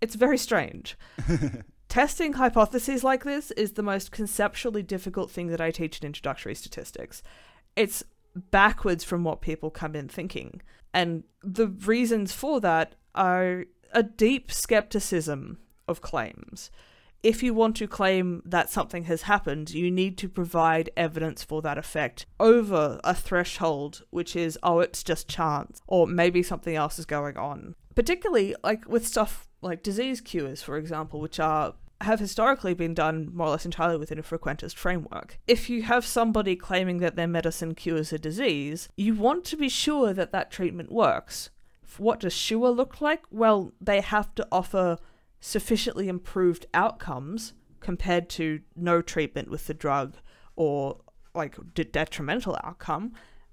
It's 0.00 0.14
very 0.14 0.38
strange. 0.38 0.96
Testing 1.88 2.34
hypotheses 2.34 3.04
like 3.04 3.24
this 3.24 3.52
is 3.52 3.72
the 3.72 3.82
most 3.82 4.10
conceptually 4.10 4.82
difficult 4.82 5.30
thing 5.30 5.48
that 5.48 5.60
I 5.60 5.70
teach 5.70 6.00
in 6.00 6.06
introductory 6.06 6.54
statistics. 6.54 7.22
It's 7.76 8.02
backwards 8.34 9.04
from 9.04 9.24
what 9.24 9.40
people 9.40 9.70
come 9.70 9.94
in 9.94 10.08
thinking. 10.08 10.62
And 10.92 11.24
the 11.42 11.68
reasons 11.68 12.32
for 12.32 12.60
that 12.60 12.96
are 13.14 13.64
a 13.92 14.02
deep 14.02 14.50
skepticism 14.50 15.58
of 15.86 16.00
claims. 16.00 16.70
If 17.22 17.42
you 17.42 17.54
want 17.54 17.76
to 17.76 17.88
claim 17.88 18.42
that 18.44 18.70
something 18.70 19.04
has 19.04 19.22
happened, 19.22 19.70
you 19.70 19.90
need 19.90 20.16
to 20.18 20.28
provide 20.28 20.90
evidence 20.96 21.42
for 21.42 21.62
that 21.62 21.78
effect 21.78 22.26
over 22.38 23.00
a 23.02 23.14
threshold, 23.14 24.04
which 24.10 24.36
is, 24.36 24.58
oh, 24.62 24.80
it's 24.80 25.02
just 25.02 25.28
chance, 25.28 25.80
or 25.86 26.06
maybe 26.06 26.42
something 26.42 26.76
else 26.76 26.98
is 26.98 27.06
going 27.06 27.36
on. 27.36 27.74
Particularly, 27.94 28.54
like 28.62 28.88
with 28.88 29.06
stuff 29.06 29.48
like 29.62 29.82
disease 29.82 30.20
cures, 30.20 30.62
for 30.62 30.76
example, 30.76 31.20
which 31.20 31.40
are 31.40 31.74
have 32.02 32.20
historically 32.20 32.74
been 32.74 32.92
done 32.94 33.30
more 33.34 33.46
or 33.46 33.50
less 33.50 33.64
entirely 33.64 33.96
within 33.96 34.18
a 34.18 34.22
frequentist 34.22 34.74
framework. 34.74 35.38
If 35.46 35.70
you 35.70 35.82
have 35.84 36.04
somebody 36.04 36.54
claiming 36.54 36.98
that 36.98 37.16
their 37.16 37.26
medicine 37.26 37.74
cures 37.74 38.12
a 38.12 38.18
disease, 38.18 38.88
you 38.96 39.14
want 39.14 39.44
to 39.46 39.56
be 39.56 39.70
sure 39.70 40.12
that 40.12 40.30
that 40.32 40.50
treatment 40.50 40.92
works. 40.92 41.50
What 41.96 42.20
does 42.20 42.34
sure 42.34 42.68
look 42.68 43.00
like? 43.00 43.22
Well, 43.30 43.72
they 43.80 44.02
have 44.02 44.34
to 44.34 44.46
offer 44.52 44.98
sufficiently 45.40 46.08
improved 46.08 46.66
outcomes 46.74 47.52
compared 47.80 48.28
to 48.28 48.60
no 48.74 49.02
treatment 49.02 49.50
with 49.50 49.66
the 49.66 49.74
drug 49.74 50.16
or 50.56 50.98
like 51.34 51.56
detrimental 51.74 52.58
outcome 52.64 53.12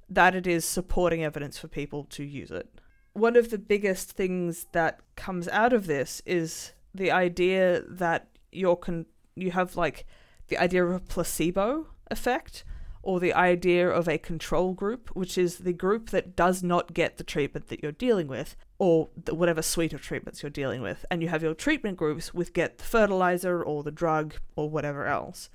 that 0.09 0.35
it 0.35 0.47
is 0.47 0.65
supporting 0.65 1.23
evidence 1.23 1.57
for 1.57 1.67
people 1.67 2.05
to 2.05 2.23
use 2.23 2.51
it. 2.51 2.67
One 3.13 3.35
of 3.35 3.49
the 3.49 3.57
biggest 3.57 4.11
things 4.11 4.67
that 4.71 5.01
comes 5.15 5.47
out 5.47 5.73
of 5.73 5.85
this 5.85 6.21
is 6.25 6.73
the 6.93 7.11
idea 7.11 7.81
that 7.87 8.27
you're 8.51 8.75
con- 8.75 9.05
you 9.35 9.51
have 9.51 9.75
like 9.75 10.05
the 10.47 10.57
idea 10.57 10.85
of 10.85 10.93
a 10.93 10.99
placebo 10.99 11.87
effect 12.09 12.63
or 13.01 13.19
the 13.19 13.33
idea 13.33 13.89
of 13.89 14.07
a 14.07 14.17
control 14.17 14.73
group, 14.73 15.09
which 15.09 15.37
is 15.37 15.59
the 15.59 15.73
group 15.73 16.09
that 16.11 16.35
does 16.35 16.63
not 16.63 16.93
get 16.93 17.17
the 17.17 17.23
treatment 17.23 17.67
that 17.67 17.83
you're 17.83 17.91
dealing 17.91 18.27
with, 18.27 18.55
or 18.83 19.07
whatever 19.29 19.61
suite 19.61 19.93
of 19.93 20.01
treatments 20.01 20.43
you're 20.43 20.49
dealing 20.49 20.81
with. 20.81 21.05
And 21.09 21.21
you 21.21 21.29
have 21.29 21.41
your 21.41 21.53
treatment 21.53 21.95
groups 21.95 22.33
with 22.33 22.51
get 22.51 22.79
the 22.79 22.83
fertilizer 22.83 23.63
or 23.63 23.81
the 23.81 23.91
drug 23.91 24.35
or 24.57 24.69
whatever 24.69 25.05
else. 25.05 25.49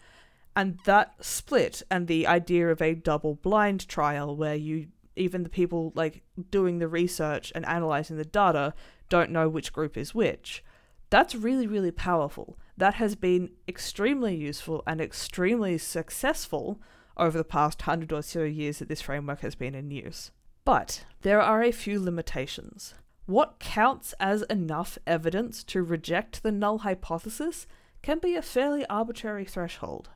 And 0.57 0.79
that 0.87 1.13
split 1.21 1.83
and 1.91 2.07
the 2.07 2.27
idea 2.27 2.71
of 2.71 2.81
a 2.81 2.95
double 2.95 3.35
blind 3.35 3.87
trial 3.87 4.35
where 4.35 4.55
you 4.55 4.87
even 5.15 5.43
the 5.43 5.51
people 5.51 5.93
like 5.95 6.23
doing 6.51 6.79
the 6.79 6.89
research 6.89 7.53
and 7.55 7.67
analyzing 7.67 8.17
the 8.17 8.25
data 8.25 8.73
don't 9.11 9.31
know 9.31 9.47
which 9.47 9.75
group 9.75 9.99
is 9.99 10.15
which. 10.15 10.65
That's 11.11 11.35
really, 11.35 11.67
really 11.67 11.91
powerful. 11.91 12.57
That 12.79 12.95
has 12.95 13.15
been 13.15 13.51
extremely 13.69 14.37
useful 14.37 14.83
and 14.87 15.03
extremely 15.03 15.77
successful 15.77 16.81
over 17.19 17.37
the 17.37 17.45
past 17.45 17.83
hundred 17.83 18.11
or 18.11 18.23
so 18.23 18.45
years 18.45 18.79
that 18.79 18.89
this 18.89 19.03
framework 19.03 19.41
has 19.41 19.55
been 19.55 19.75
in 19.75 19.91
use. 19.91 20.31
But 20.65 21.05
there 21.23 21.43
are 21.43 21.63
a 21.63 21.73
few 21.73 22.01
limitations. 22.01 22.95
What 23.29 23.59
counts 23.59 24.15
as 24.19 24.41
enough 24.45 24.97
evidence 25.07 25.63
to 25.65 25.83
reject 25.83 26.43
the 26.43 26.51
null 26.51 26.79
hypothesis 26.79 27.67
can 28.01 28.21
be 28.21 28.35
a 28.35 28.41
fairly 28.41 28.87
arbitrary 28.87 29.45
threshold. 29.45 30.09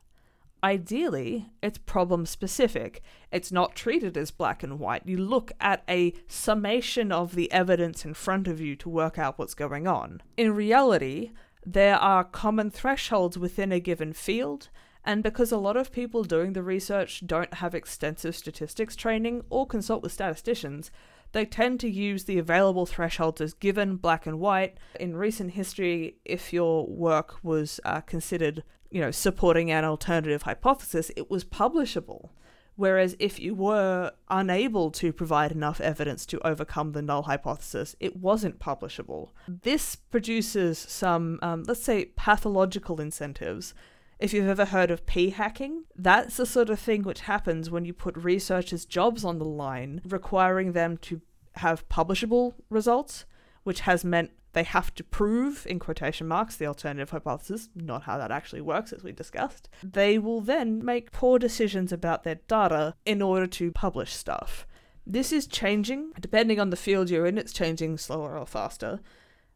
Ideally, 0.63 1.51
it's 1.61 1.77
problem 1.77 2.25
specific. 2.25 3.03
It's 3.31 3.51
not 3.51 3.75
treated 3.75 4.17
as 4.17 4.31
black 4.31 4.63
and 4.63 4.79
white. 4.79 5.03
You 5.05 5.17
look 5.17 5.51
at 5.61 5.83
a 5.87 6.15
summation 6.27 7.11
of 7.11 7.35
the 7.35 7.51
evidence 7.51 8.03
in 8.03 8.15
front 8.15 8.47
of 8.47 8.59
you 8.59 8.75
to 8.77 8.89
work 8.89 9.19
out 9.19 9.37
what's 9.37 9.53
going 9.53 9.85
on. 9.85 10.23
In 10.35 10.55
reality, 10.55 11.33
there 11.63 11.97
are 11.97 12.23
common 12.23 12.71
thresholds 12.71 13.37
within 13.37 13.71
a 13.71 13.79
given 13.79 14.13
field, 14.13 14.69
and 15.05 15.21
because 15.21 15.51
a 15.51 15.57
lot 15.57 15.77
of 15.77 15.91
people 15.91 16.23
doing 16.23 16.53
the 16.53 16.63
research 16.63 17.21
don't 17.27 17.53
have 17.55 17.75
extensive 17.75 18.35
statistics 18.35 18.95
training 18.95 19.43
or 19.51 19.67
consult 19.67 20.01
with 20.01 20.11
statisticians, 20.13 20.89
they 21.33 21.45
tend 21.45 21.79
to 21.81 21.89
use 21.89 22.23
the 22.23 22.39
available 22.39 22.85
thresholds 22.85 23.41
as 23.41 23.53
given 23.53 23.97
black 23.97 24.25
and 24.25 24.39
white. 24.39 24.77
In 24.99 25.15
recent 25.15 25.51
history, 25.51 26.17
if 26.23 26.53
your 26.53 26.87
work 26.87 27.35
was 27.43 27.79
uh, 27.83 28.01
considered, 28.01 28.63
you 28.89 29.01
know, 29.01 29.11
supporting 29.11 29.69
an 29.71 29.83
alternative 29.83 30.43
hypothesis, 30.43 31.11
it 31.17 31.29
was 31.29 31.43
publishable. 31.43 32.29
Whereas 32.75 33.15
if 33.19 33.39
you 33.39 33.53
were 33.53 34.11
unable 34.29 34.89
to 34.91 35.13
provide 35.13 35.51
enough 35.51 35.79
evidence 35.79 36.25
to 36.27 36.47
overcome 36.47 36.93
the 36.93 37.03
null 37.03 37.23
hypothesis, 37.23 37.95
it 37.99 38.15
wasn't 38.15 38.59
publishable. 38.59 39.29
This 39.47 39.95
produces 39.95 40.79
some, 40.79 41.37
um, 41.41 41.63
let's 41.67 41.83
say, 41.83 42.05
pathological 42.15 42.99
incentives 42.99 43.75
if 44.19 44.33
you've 44.33 44.47
ever 44.47 44.65
heard 44.65 44.91
of 44.91 45.05
p 45.05 45.31
hacking, 45.31 45.83
that's 45.95 46.37
the 46.37 46.45
sort 46.45 46.69
of 46.69 46.79
thing 46.79 47.03
which 47.03 47.21
happens 47.21 47.69
when 47.69 47.85
you 47.85 47.93
put 47.93 48.15
researchers' 48.17 48.85
jobs 48.85 49.25
on 49.25 49.39
the 49.39 49.45
line, 49.45 50.01
requiring 50.05 50.73
them 50.73 50.97
to 50.97 51.21
have 51.57 51.87
publishable 51.89 52.53
results, 52.69 53.25
which 53.63 53.81
has 53.81 54.03
meant 54.03 54.31
they 54.53 54.63
have 54.63 54.93
to 54.95 55.03
prove, 55.03 55.65
in 55.67 55.79
quotation 55.79 56.27
marks, 56.27 56.55
the 56.55 56.67
alternative 56.67 57.09
hypothesis, 57.09 57.69
not 57.75 58.03
how 58.03 58.17
that 58.17 58.31
actually 58.31 58.61
works, 58.61 58.93
as 58.93 59.03
we 59.03 59.11
discussed. 59.11 59.67
They 59.83 60.19
will 60.19 60.41
then 60.41 60.85
make 60.85 61.11
poor 61.11 61.39
decisions 61.39 61.91
about 61.91 62.23
their 62.23 62.39
data 62.47 62.93
in 63.05 63.21
order 63.21 63.47
to 63.47 63.71
publish 63.71 64.13
stuff. 64.13 64.67
This 65.05 65.31
is 65.31 65.47
changing. 65.47 66.11
Depending 66.19 66.59
on 66.59 66.69
the 66.69 66.77
field 66.77 67.09
you're 67.09 67.25
in, 67.25 67.37
it's 67.37 67.51
changing 67.51 67.97
slower 67.97 68.37
or 68.37 68.45
faster. 68.45 68.99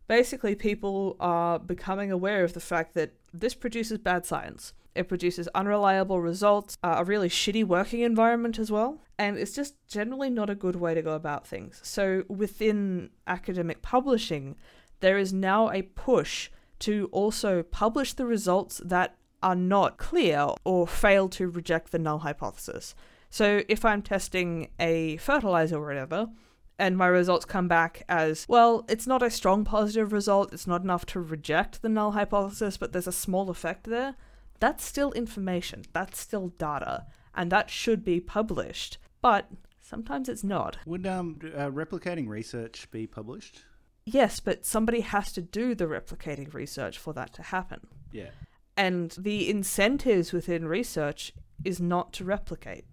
Basically, 0.07 0.55
people 0.55 1.17
are 1.19 1.59
becoming 1.59 2.11
aware 2.11 2.43
of 2.43 2.53
the 2.53 2.59
fact 2.59 2.93
that 2.93 3.13
this 3.33 3.53
produces 3.53 3.97
bad 3.97 4.25
science. 4.25 4.73
It 4.95 5.07
produces 5.07 5.47
unreliable 5.53 6.21
results, 6.21 6.77
uh, 6.83 6.95
a 6.97 7.03
really 7.03 7.29
shitty 7.29 7.63
working 7.65 8.01
environment 8.01 8.57
as 8.57 8.71
well, 8.71 8.99
and 9.19 9.37
it's 9.37 9.53
just 9.53 9.75
generally 9.87 10.29
not 10.29 10.49
a 10.49 10.55
good 10.55 10.75
way 10.75 10.93
to 10.95 11.01
go 11.01 11.13
about 11.13 11.45
things. 11.45 11.79
So, 11.83 12.23
within 12.27 13.11
academic 13.27 13.81
publishing, 13.81 14.55
there 15.01 15.17
is 15.17 15.31
now 15.31 15.69
a 15.69 15.83
push 15.83 16.49
to 16.79 17.09
also 17.11 17.61
publish 17.61 18.13
the 18.13 18.25
results 18.25 18.81
that 18.83 19.17
are 19.43 19.55
not 19.55 19.97
clear 19.97 20.47
or 20.63 20.87
fail 20.87 21.29
to 21.29 21.47
reject 21.47 21.91
the 21.91 21.99
null 21.99 22.19
hypothesis. 22.19 22.95
So, 23.29 23.61
if 23.67 23.85
I'm 23.85 24.01
testing 24.01 24.69
a 24.79 25.17
fertilizer 25.17 25.77
or 25.77 25.85
whatever, 25.85 26.29
and 26.79 26.97
my 26.97 27.07
results 27.07 27.45
come 27.45 27.67
back 27.67 28.03
as 28.07 28.45
well, 28.47 28.85
it's 28.87 29.07
not 29.07 29.23
a 29.23 29.31
strong 29.31 29.63
positive 29.65 30.11
result, 30.11 30.53
it's 30.53 30.67
not 30.67 30.83
enough 30.83 31.05
to 31.07 31.19
reject 31.19 31.81
the 31.81 31.89
null 31.89 32.11
hypothesis, 32.11 32.77
but 32.77 32.91
there's 32.91 33.07
a 33.07 33.11
small 33.11 33.49
effect 33.49 33.85
there. 33.85 34.15
That's 34.59 34.83
still 34.83 35.11
information, 35.13 35.83
that's 35.93 36.19
still 36.19 36.49
data, 36.49 37.05
and 37.35 37.51
that 37.51 37.69
should 37.69 38.03
be 38.03 38.19
published. 38.19 38.97
But 39.21 39.49
sometimes 39.81 40.29
it's 40.29 40.43
not. 40.43 40.77
Would 40.85 41.07
um, 41.07 41.39
uh, 41.43 41.69
replicating 41.69 42.27
research 42.27 42.89
be 42.91 43.07
published? 43.07 43.63
Yes, 44.05 44.39
but 44.39 44.65
somebody 44.65 45.01
has 45.01 45.33
to 45.33 45.41
do 45.41 45.75
the 45.75 45.85
replicating 45.85 46.53
research 46.53 46.97
for 46.97 47.13
that 47.13 47.33
to 47.33 47.43
happen. 47.43 47.81
Yeah. 48.11 48.29
And 48.75 49.11
the 49.17 49.49
incentives 49.49 50.31
within 50.31 50.67
research 50.67 51.33
is 51.65 51.81
not 51.81 52.13
to 52.13 52.23
replicate. 52.23 52.85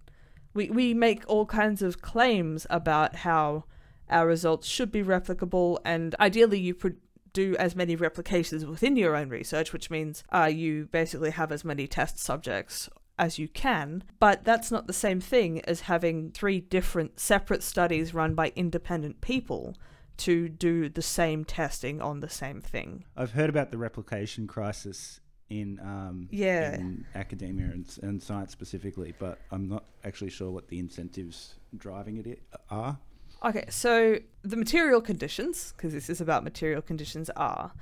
We, 0.53 0.69
we 0.69 0.93
make 0.93 1.23
all 1.27 1.45
kinds 1.45 1.81
of 1.81 2.01
claims 2.01 2.65
about 2.69 3.17
how 3.17 3.65
our 4.09 4.27
results 4.27 4.67
should 4.67 4.91
be 4.91 5.03
replicable, 5.03 5.77
and 5.85 6.15
ideally, 6.19 6.59
you 6.59 6.73
pro- 6.73 6.91
do 7.33 7.55
as 7.57 7.75
many 7.75 7.95
replications 7.95 8.65
within 8.65 8.95
your 8.95 9.15
own 9.15 9.29
research, 9.29 9.73
which 9.73 9.89
means 9.89 10.23
uh, 10.31 10.45
you 10.45 10.87
basically 10.91 11.31
have 11.31 11.51
as 11.51 11.65
many 11.65 11.85
test 11.87 12.17
subjects 12.17 12.89
as 13.19 13.39
you 13.39 13.47
can, 13.47 14.03
but 14.19 14.43
that's 14.43 14.71
not 14.71 14.87
the 14.87 14.93
same 14.93 15.19
thing 15.21 15.61
as 15.65 15.81
having 15.81 16.31
three 16.31 16.59
different 16.59 17.19
separate 17.19 17.63
studies 17.63 18.13
run 18.13 18.35
by 18.35 18.51
independent 18.55 19.21
people 19.21 19.75
to 20.17 20.47
do 20.49 20.87
the 20.89 21.01
same 21.01 21.43
testing 21.43 22.01
on 22.01 22.19
the 22.21 22.29
same 22.29 22.61
thing. 22.61 23.03
I've 23.17 23.31
heard 23.31 23.49
about 23.49 23.71
the 23.71 23.77
replication 23.77 24.47
crisis 24.47 25.19
in 25.49 25.79
um, 25.81 26.27
Yeah. 26.31 26.75
in 26.75 27.05
academia 27.15 27.65
and, 27.67 27.85
and 28.01 28.21
science 28.21 28.51
specifically, 28.51 29.13
but 29.19 29.39
I'm 29.51 29.67
not 29.67 29.83
actually 30.03 30.29
sure 30.31 30.51
what 30.51 30.67
the 30.69 30.79
incentives 30.79 31.55
driving 31.77 32.17
it 32.17 32.41
are. 32.69 32.97
Okay, 33.45 33.65
so 33.69 34.17
the 34.41 34.57
material 34.57 35.01
conditions, 35.01 35.73
because 35.75 35.93
this 35.93 36.09
is 36.09 36.19
about 36.19 36.43
material 36.43 36.81
conditions, 36.81 37.29
are 37.35 37.73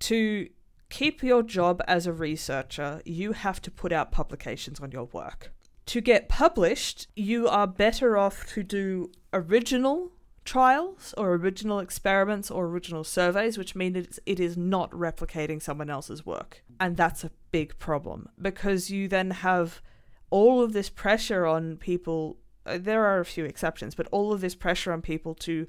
to 0.00 0.48
keep 0.88 1.22
your 1.22 1.42
job 1.42 1.82
as 1.86 2.06
a 2.06 2.12
researcher, 2.12 3.02
you 3.04 3.32
have 3.32 3.60
to 3.62 3.70
put 3.70 3.92
out 3.92 4.12
publications 4.12 4.80
on 4.80 4.92
your 4.92 5.04
work. 5.12 5.52
To 5.86 6.00
get 6.00 6.28
published, 6.28 7.08
you 7.14 7.46
are 7.48 7.66
better 7.66 8.16
off 8.16 8.46
to 8.54 8.62
do 8.62 9.10
original 9.32 10.12
trials 10.44 11.14
or 11.18 11.34
original 11.34 11.78
experiments 11.80 12.50
or 12.50 12.66
original 12.66 13.04
surveys, 13.04 13.58
which 13.58 13.74
means 13.74 13.96
it's, 13.96 14.20
it 14.24 14.40
is 14.40 14.56
not 14.56 14.90
replicating 14.92 15.60
someone 15.60 15.90
else's 15.90 16.24
work. 16.24 16.62
And 16.80 16.96
that's 16.96 17.24
a 17.24 17.30
big 17.50 17.78
problem 17.78 18.28
because 18.40 18.90
you 18.90 19.08
then 19.08 19.30
have 19.30 19.82
all 20.30 20.62
of 20.62 20.72
this 20.72 20.88
pressure 20.88 21.44
on 21.46 21.76
people. 21.76 22.38
Uh, 22.66 22.78
There 22.78 23.04
are 23.04 23.20
a 23.20 23.24
few 23.24 23.44
exceptions, 23.44 23.94
but 23.94 24.08
all 24.10 24.32
of 24.32 24.40
this 24.40 24.54
pressure 24.54 24.92
on 24.92 25.02
people 25.02 25.34
to 25.36 25.66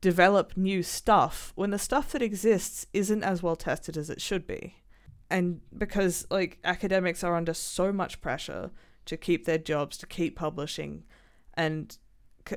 develop 0.00 0.56
new 0.56 0.82
stuff 0.82 1.52
when 1.56 1.70
the 1.70 1.78
stuff 1.78 2.12
that 2.12 2.22
exists 2.22 2.86
isn't 2.92 3.24
as 3.24 3.42
well 3.42 3.56
tested 3.56 3.96
as 3.96 4.10
it 4.10 4.20
should 4.20 4.46
be. 4.46 4.76
And 5.30 5.60
because 5.76 6.26
like 6.30 6.58
academics 6.64 7.22
are 7.22 7.34
under 7.34 7.52
so 7.52 7.92
much 7.92 8.20
pressure 8.20 8.70
to 9.06 9.16
keep 9.16 9.44
their 9.44 9.58
jobs, 9.58 9.98
to 9.98 10.06
keep 10.06 10.36
publishing, 10.36 11.04
and 11.54 11.96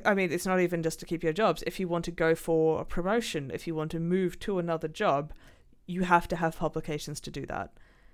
I 0.06 0.14
mean, 0.14 0.32
it's 0.32 0.46
not 0.46 0.60
even 0.60 0.82
just 0.82 1.00
to 1.00 1.06
keep 1.06 1.22
your 1.22 1.32
jobs. 1.32 1.62
If 1.66 1.78
you 1.78 1.88
want 1.88 2.04
to 2.06 2.10
go 2.10 2.34
for 2.34 2.80
a 2.80 2.84
promotion, 2.84 3.50
if 3.52 3.66
you 3.66 3.74
want 3.74 3.90
to 3.90 4.00
move 4.00 4.38
to 4.40 4.58
another 4.58 4.88
job, 4.88 5.32
you 5.86 6.02
have 6.02 6.28
to 6.28 6.36
have 6.36 6.56
publications 6.56 7.20
to 7.20 7.30
do 7.30 7.44
that. 7.46 7.72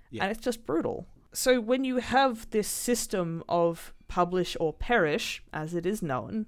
Yeah. 0.09 0.23
And 0.23 0.31
it's 0.31 0.43
just 0.43 0.65
brutal. 0.65 1.07
So 1.33 1.59
when 1.59 1.83
you 1.83 1.97
have 1.97 2.49
this 2.49 2.67
system 2.67 3.43
of 3.47 3.93
publish 4.07 4.57
or 4.59 4.73
perish, 4.73 5.43
as 5.53 5.73
it 5.73 5.85
is 5.85 6.01
known, 6.01 6.47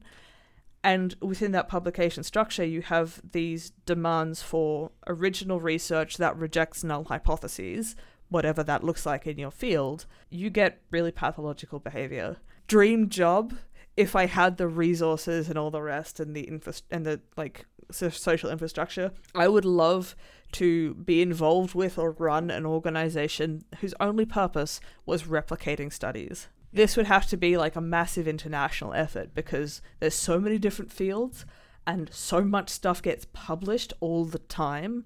and 0.84 1.16
within 1.22 1.52
that 1.52 1.70
publication 1.70 2.24
structure, 2.24 2.66
you 2.66 2.82
have 2.82 3.22
these 3.32 3.72
demands 3.86 4.42
for 4.42 4.92
original 5.08 5.62
research 5.62 6.18
that 6.18 6.36
rejects 6.38 6.84
null 6.84 7.04
hypotheses, 7.04 7.96
whatever 8.30 8.64
that 8.64 8.84
looks 8.84 9.06
like 9.06 9.28
in 9.28 9.38
your 9.38 9.52
field, 9.52 10.06
you 10.30 10.50
get 10.50 10.82
really 10.90 11.12
pathological 11.12 11.80
behavior. 11.80 12.38
Dream 12.68 13.10
job 13.10 13.54
if 13.98 14.16
I 14.16 14.26
had 14.26 14.58
the 14.58 14.68
resources 14.68 15.50
and 15.50 15.58
all 15.58 15.72
the 15.72 15.82
rest 15.82 16.20
and 16.20 16.36
the 16.36 16.42
infra- 16.42 16.74
and 16.90 17.06
the 17.06 17.22
like 17.36 17.66
so- 17.92 18.10
social 18.10 18.50
infrastructure, 18.50 19.12
I 19.36 19.48
would 19.48 19.66
love 19.66 20.16
to 20.54 20.94
be 20.96 21.22
involved 21.22 21.76
with 21.76 21.98
or 21.98 22.12
run 22.12 22.50
an 22.50 22.66
organization 22.66 23.64
whose 23.80 23.94
only 24.00 24.26
purpose 24.26 24.80
was 25.06 25.24
replicating 25.24 25.92
studies. 25.92 26.48
This 26.74 26.96
would 26.96 27.08
have 27.08 27.28
to 27.28 27.38
be 27.38 27.58
like 27.58 27.76
a 27.76 27.82
massive 27.82 28.28
international 28.28 28.94
effort 28.94 29.34
because 29.34 29.82
there's 30.00 30.16
so 30.16 30.40
many 30.40 30.58
different 30.58 30.92
fields 30.92 31.46
and 31.86 32.10
so 32.14 32.44
much 32.44 32.70
stuff 32.70 33.02
gets 33.02 33.26
published 33.34 33.94
all 34.00 34.26
the 34.26 34.40
time 34.40 35.04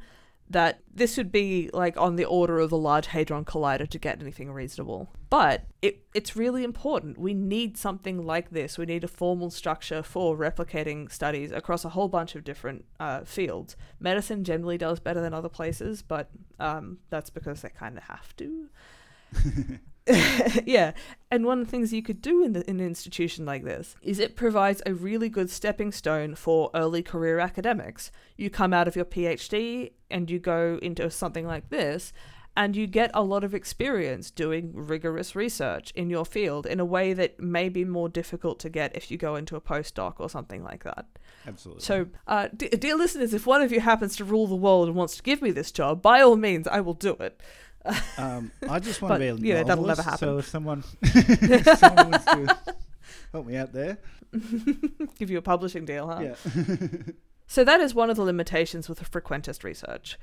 that 0.49 0.81
this 0.93 1.17
would 1.17 1.31
be 1.31 1.69
like 1.73 1.97
on 1.97 2.15
the 2.15 2.25
order 2.25 2.59
of 2.59 2.71
a 2.71 2.75
large 2.75 3.07
hadron 3.07 3.43
collider 3.43 3.87
to 3.89 3.97
get 3.97 4.21
anything 4.21 4.51
reasonable. 4.51 5.09
But 5.29 5.65
it, 5.81 6.03
it's 6.13 6.35
really 6.35 6.63
important. 6.63 7.17
We 7.17 7.33
need 7.33 7.77
something 7.77 8.25
like 8.25 8.51
this. 8.51 8.77
We 8.77 8.85
need 8.85 9.03
a 9.03 9.07
formal 9.07 9.49
structure 9.49 10.03
for 10.03 10.37
replicating 10.37 11.11
studies 11.11 11.51
across 11.51 11.83
a 11.83 11.89
whole 11.89 12.07
bunch 12.07 12.35
of 12.35 12.43
different 12.43 12.85
uh, 12.99 13.21
fields. 13.21 13.75
Medicine 13.99 14.43
generally 14.43 14.77
does 14.77 14.99
better 14.99 15.19
than 15.19 15.33
other 15.33 15.49
places, 15.49 16.03
but 16.03 16.29
um, 16.59 16.99
that's 17.09 17.31
because 17.31 17.61
they 17.61 17.69
kind 17.69 17.97
of 17.97 18.03
have 18.03 18.35
to. 18.37 18.69
yeah, 20.65 20.91
and 21.31 21.45
one 21.45 21.59
of 21.59 21.65
the 21.65 21.71
things 21.71 21.91
you 21.91 22.03
could 22.03 22.21
do 22.21 22.43
in, 22.43 22.53
the, 22.53 22.69
in 22.69 22.79
an 22.79 22.85
institution 22.85 23.43
like 23.45 23.63
this 23.63 23.95
is 24.03 24.19
it 24.19 24.35
provides 24.35 24.81
a 24.85 24.93
really 24.93 25.29
good 25.29 25.49
stepping 25.49 25.91
stone 25.91 26.35
for 26.35 26.69
early 26.75 27.01
career 27.01 27.39
academics. 27.39 28.11
You 28.37 28.51
come 28.51 28.71
out 28.71 28.87
of 28.87 28.95
your 28.95 29.05
PhD 29.05 29.93
and 30.11 30.29
you 30.29 30.37
go 30.37 30.77
into 30.81 31.09
something 31.09 31.47
like 31.47 31.69
this, 31.69 32.13
and 32.57 32.75
you 32.75 32.87
get 32.87 33.11
a 33.13 33.21
lot 33.21 33.43
of 33.43 33.53
experience 33.53 34.31
doing 34.31 34.71
rigorous 34.73 35.35
research 35.35 35.91
in 35.91 36.09
your 36.09 36.25
field 36.25 36.65
in 36.65 36.79
a 36.79 36.85
way 36.85 37.13
that 37.13 37.39
may 37.39 37.67
be 37.67 37.83
more 37.83 38.07
difficult 38.07 38.59
to 38.59 38.69
get 38.69 38.95
if 38.95 39.11
you 39.11 39.17
go 39.17 39.35
into 39.35 39.55
a 39.55 39.61
postdoc 39.61 40.13
or 40.19 40.29
something 40.29 40.63
like 40.63 40.83
that. 40.83 41.05
Absolutely. 41.45 41.83
So, 41.83 42.07
uh, 42.27 42.47
d- 42.55 42.69
dear 42.69 42.95
listeners, 42.95 43.33
if 43.33 43.45
one 43.45 43.61
of 43.61 43.71
you 43.71 43.81
happens 43.81 44.15
to 44.17 44.23
rule 44.23 44.47
the 44.47 44.55
world 44.55 44.87
and 44.87 44.95
wants 44.95 45.17
to 45.17 45.23
give 45.23 45.41
me 45.41 45.51
this 45.51 45.71
job, 45.71 46.01
by 46.01 46.21
all 46.21 46.37
means, 46.37 46.67
I 46.67 46.79
will 46.79 46.93
do 46.93 47.13
it. 47.19 47.41
Um, 48.17 48.51
I 48.69 48.79
just 48.79 49.01
want 49.01 49.15
to 49.15 49.19
be 49.19 49.27
a 49.27 49.35
you 49.35 49.53
know, 49.53 49.63
that'll 49.63 49.85
never 49.85 50.01
novelist, 50.01 50.19
So 50.19 50.37
if 50.39 50.47
someone, 50.47 50.83
if 51.01 51.79
someone 51.79 52.11
wants 52.11 52.25
to 52.25 52.57
help 53.31 53.45
me 53.45 53.55
out 53.55 53.73
there, 53.73 53.97
give 55.17 55.29
you 55.29 55.37
a 55.37 55.41
publishing 55.41 55.85
deal, 55.85 56.07
huh? 56.07 56.21
yeah. 56.21 56.87
So 57.47 57.63
that 57.63 57.79
is 57.79 57.93
one 57.93 58.09
of 58.09 58.15
the 58.15 58.23
limitations 58.23 58.89
with 58.89 58.99
frequentist 59.11 59.63
research. 59.63 60.17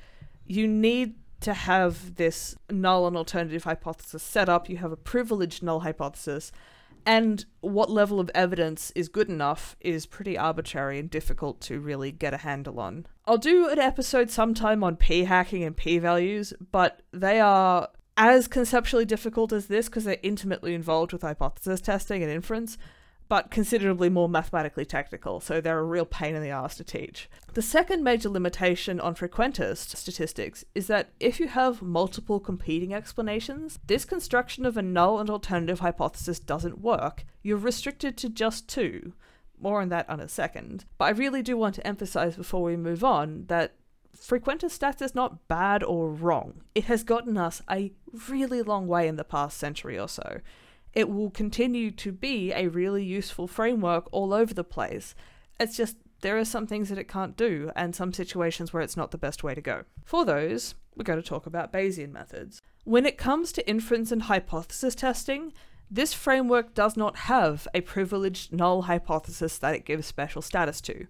You 0.44 0.66
need 0.66 1.14
to 1.42 1.54
have 1.54 2.16
this 2.16 2.56
null 2.68 3.06
and 3.06 3.16
alternative 3.16 3.62
hypothesis 3.62 4.22
set 4.22 4.48
up. 4.48 4.68
You 4.68 4.78
have 4.78 4.90
a 4.90 4.96
privileged 4.96 5.62
null 5.62 5.80
hypothesis. 5.80 6.50
And 7.04 7.44
what 7.60 7.90
level 7.90 8.20
of 8.20 8.30
evidence 8.34 8.92
is 8.94 9.08
good 9.08 9.28
enough 9.28 9.76
is 9.80 10.06
pretty 10.06 10.38
arbitrary 10.38 10.98
and 10.98 11.10
difficult 11.10 11.60
to 11.62 11.80
really 11.80 12.12
get 12.12 12.34
a 12.34 12.38
handle 12.38 12.78
on. 12.80 13.06
I'll 13.26 13.38
do 13.38 13.68
an 13.68 13.78
episode 13.78 14.30
sometime 14.30 14.84
on 14.84 14.96
p 14.96 15.24
hacking 15.24 15.64
and 15.64 15.76
p 15.76 15.98
values, 15.98 16.52
but 16.70 17.02
they 17.12 17.40
are 17.40 17.88
as 18.16 18.46
conceptually 18.46 19.04
difficult 19.04 19.52
as 19.52 19.66
this 19.66 19.86
because 19.86 20.04
they're 20.04 20.18
intimately 20.22 20.74
involved 20.74 21.12
with 21.12 21.22
hypothesis 21.22 21.80
testing 21.80 22.22
and 22.22 22.30
inference, 22.30 22.78
but 23.28 23.50
considerably 23.50 24.08
more 24.08 24.28
mathematically 24.28 24.84
technical, 24.84 25.40
so 25.40 25.60
they're 25.60 25.78
a 25.78 25.84
real 25.84 26.04
pain 26.04 26.34
in 26.34 26.42
the 26.42 26.50
ass 26.50 26.76
to 26.76 26.84
teach. 26.84 27.30
The 27.54 27.62
second 27.62 28.02
major 28.02 28.28
limitation 28.28 29.00
on 29.00 29.14
frequentist 29.14 29.96
statistics 29.96 30.64
is 30.74 30.86
that 30.88 31.10
if 31.18 31.40
you 31.40 31.48
have 31.48 31.82
multiple 31.82 32.40
competing 32.40 32.92
explanations, 32.92 33.78
this 33.86 34.04
construction 34.04 34.66
of 34.66 34.76
a 34.76 34.82
null 34.82 35.18
and 35.18 35.30
alternative 35.30 35.80
hypothesis 35.80 36.38
doesn't 36.38 36.80
work. 36.80 37.24
You're 37.42 37.56
restricted 37.56 38.16
to 38.18 38.28
just 38.28 38.68
two. 38.68 39.14
More 39.58 39.80
on 39.80 39.88
that 39.90 40.10
on 40.10 40.20
a 40.20 40.28
second. 40.28 40.84
But 40.98 41.04
I 41.06 41.10
really 41.10 41.42
do 41.42 41.56
want 41.56 41.74
to 41.76 41.86
emphasize 41.86 42.36
before 42.36 42.62
we 42.62 42.76
move 42.76 43.04
on 43.04 43.46
that 43.46 43.74
frequentist 44.16 44.78
stats 44.78 45.00
is 45.00 45.14
not 45.14 45.48
bad 45.48 45.82
or 45.82 46.10
wrong. 46.10 46.62
It 46.74 46.84
has 46.84 47.02
gotten 47.02 47.36
us 47.38 47.62
a 47.70 47.92
really 48.28 48.62
long 48.62 48.86
way 48.86 49.08
in 49.08 49.16
the 49.16 49.24
past 49.24 49.58
century 49.58 49.98
or 49.98 50.08
so 50.08 50.40
it 50.94 51.08
will 51.08 51.30
continue 51.30 51.90
to 51.90 52.12
be 52.12 52.52
a 52.52 52.68
really 52.68 53.04
useful 53.04 53.46
framework 53.46 54.08
all 54.12 54.32
over 54.32 54.52
the 54.52 54.64
place. 54.64 55.14
It's 55.58 55.76
just 55.76 55.96
there 56.20 56.38
are 56.38 56.44
some 56.44 56.66
things 56.66 56.88
that 56.88 56.98
it 56.98 57.08
can't 57.08 57.36
do, 57.36 57.70
and 57.74 57.94
some 57.94 58.12
situations 58.12 58.72
where 58.72 58.82
it's 58.82 58.96
not 58.96 59.10
the 59.10 59.18
best 59.18 59.42
way 59.42 59.54
to 59.54 59.60
go. 59.60 59.84
For 60.04 60.24
those, 60.24 60.74
we're 60.96 61.04
going 61.04 61.20
to 61.20 61.28
talk 61.28 61.46
about 61.46 61.72
Bayesian 61.72 62.12
methods. 62.12 62.62
When 62.84 63.06
it 63.06 63.18
comes 63.18 63.52
to 63.52 63.68
inference 63.68 64.12
and 64.12 64.22
hypothesis 64.22 64.94
testing, 64.94 65.52
this 65.90 66.14
framework 66.14 66.74
does 66.74 66.96
not 66.96 67.16
have 67.16 67.68
a 67.74 67.80
privileged 67.82 68.52
null 68.52 68.82
hypothesis 68.82 69.58
that 69.58 69.74
it 69.74 69.84
gives 69.84 70.06
special 70.06 70.42
status 70.42 70.80
to. 70.82 71.06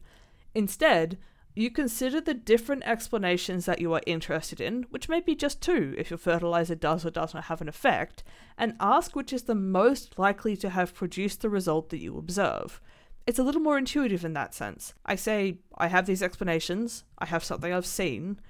Instead, 0.55 1.19
you 1.55 1.71
consider 1.71 2.21
the 2.21 2.35
different 2.35 2.83
explanations 2.85 3.67
that 3.67 3.81
you 3.81 3.93
are 3.93 4.01
interested 4.07 4.61
in, 4.61 4.85
which 4.91 5.09
may 5.09 5.21
be 5.21 5.35
just 5.35 5.61
two 5.61 5.95
if 5.99 6.11
your 6.11 6.19
fertilizer 6.19 6.75
does 6.75 7.05
or 7.05 7.11
does 7.11 7.35
not 7.35 7.45
have 7.45 7.61
an 7.61 7.69
effect, 7.69 8.25
and 8.57 8.77
ask 8.81 9.15
which 9.15 9.33
is 9.33 9.43
the 9.43 9.55
most 9.55 10.19
likely 10.19 10.57
to 10.57 10.71
have 10.71 10.95
produced 10.95 11.43
the 11.43 11.51
result 11.51 11.91
that 11.91 11.99
you 12.01 12.17
observe. 12.17 12.81
It's 13.27 13.39
a 13.39 13.43
little 13.43 13.61
more 13.61 13.79
intuitive 13.79 14.25
in 14.25 14.33
that 14.33 14.55
sense. 14.55 14.95
I 15.05 15.15
say, 15.15 15.59
I 15.77 15.89
have 15.89 16.07
these 16.07 16.23
explanations, 16.23 17.05
I 17.19 17.27
have 17.27 17.45
something 17.45 17.73
I've 17.73 17.87
seen. 17.87 18.41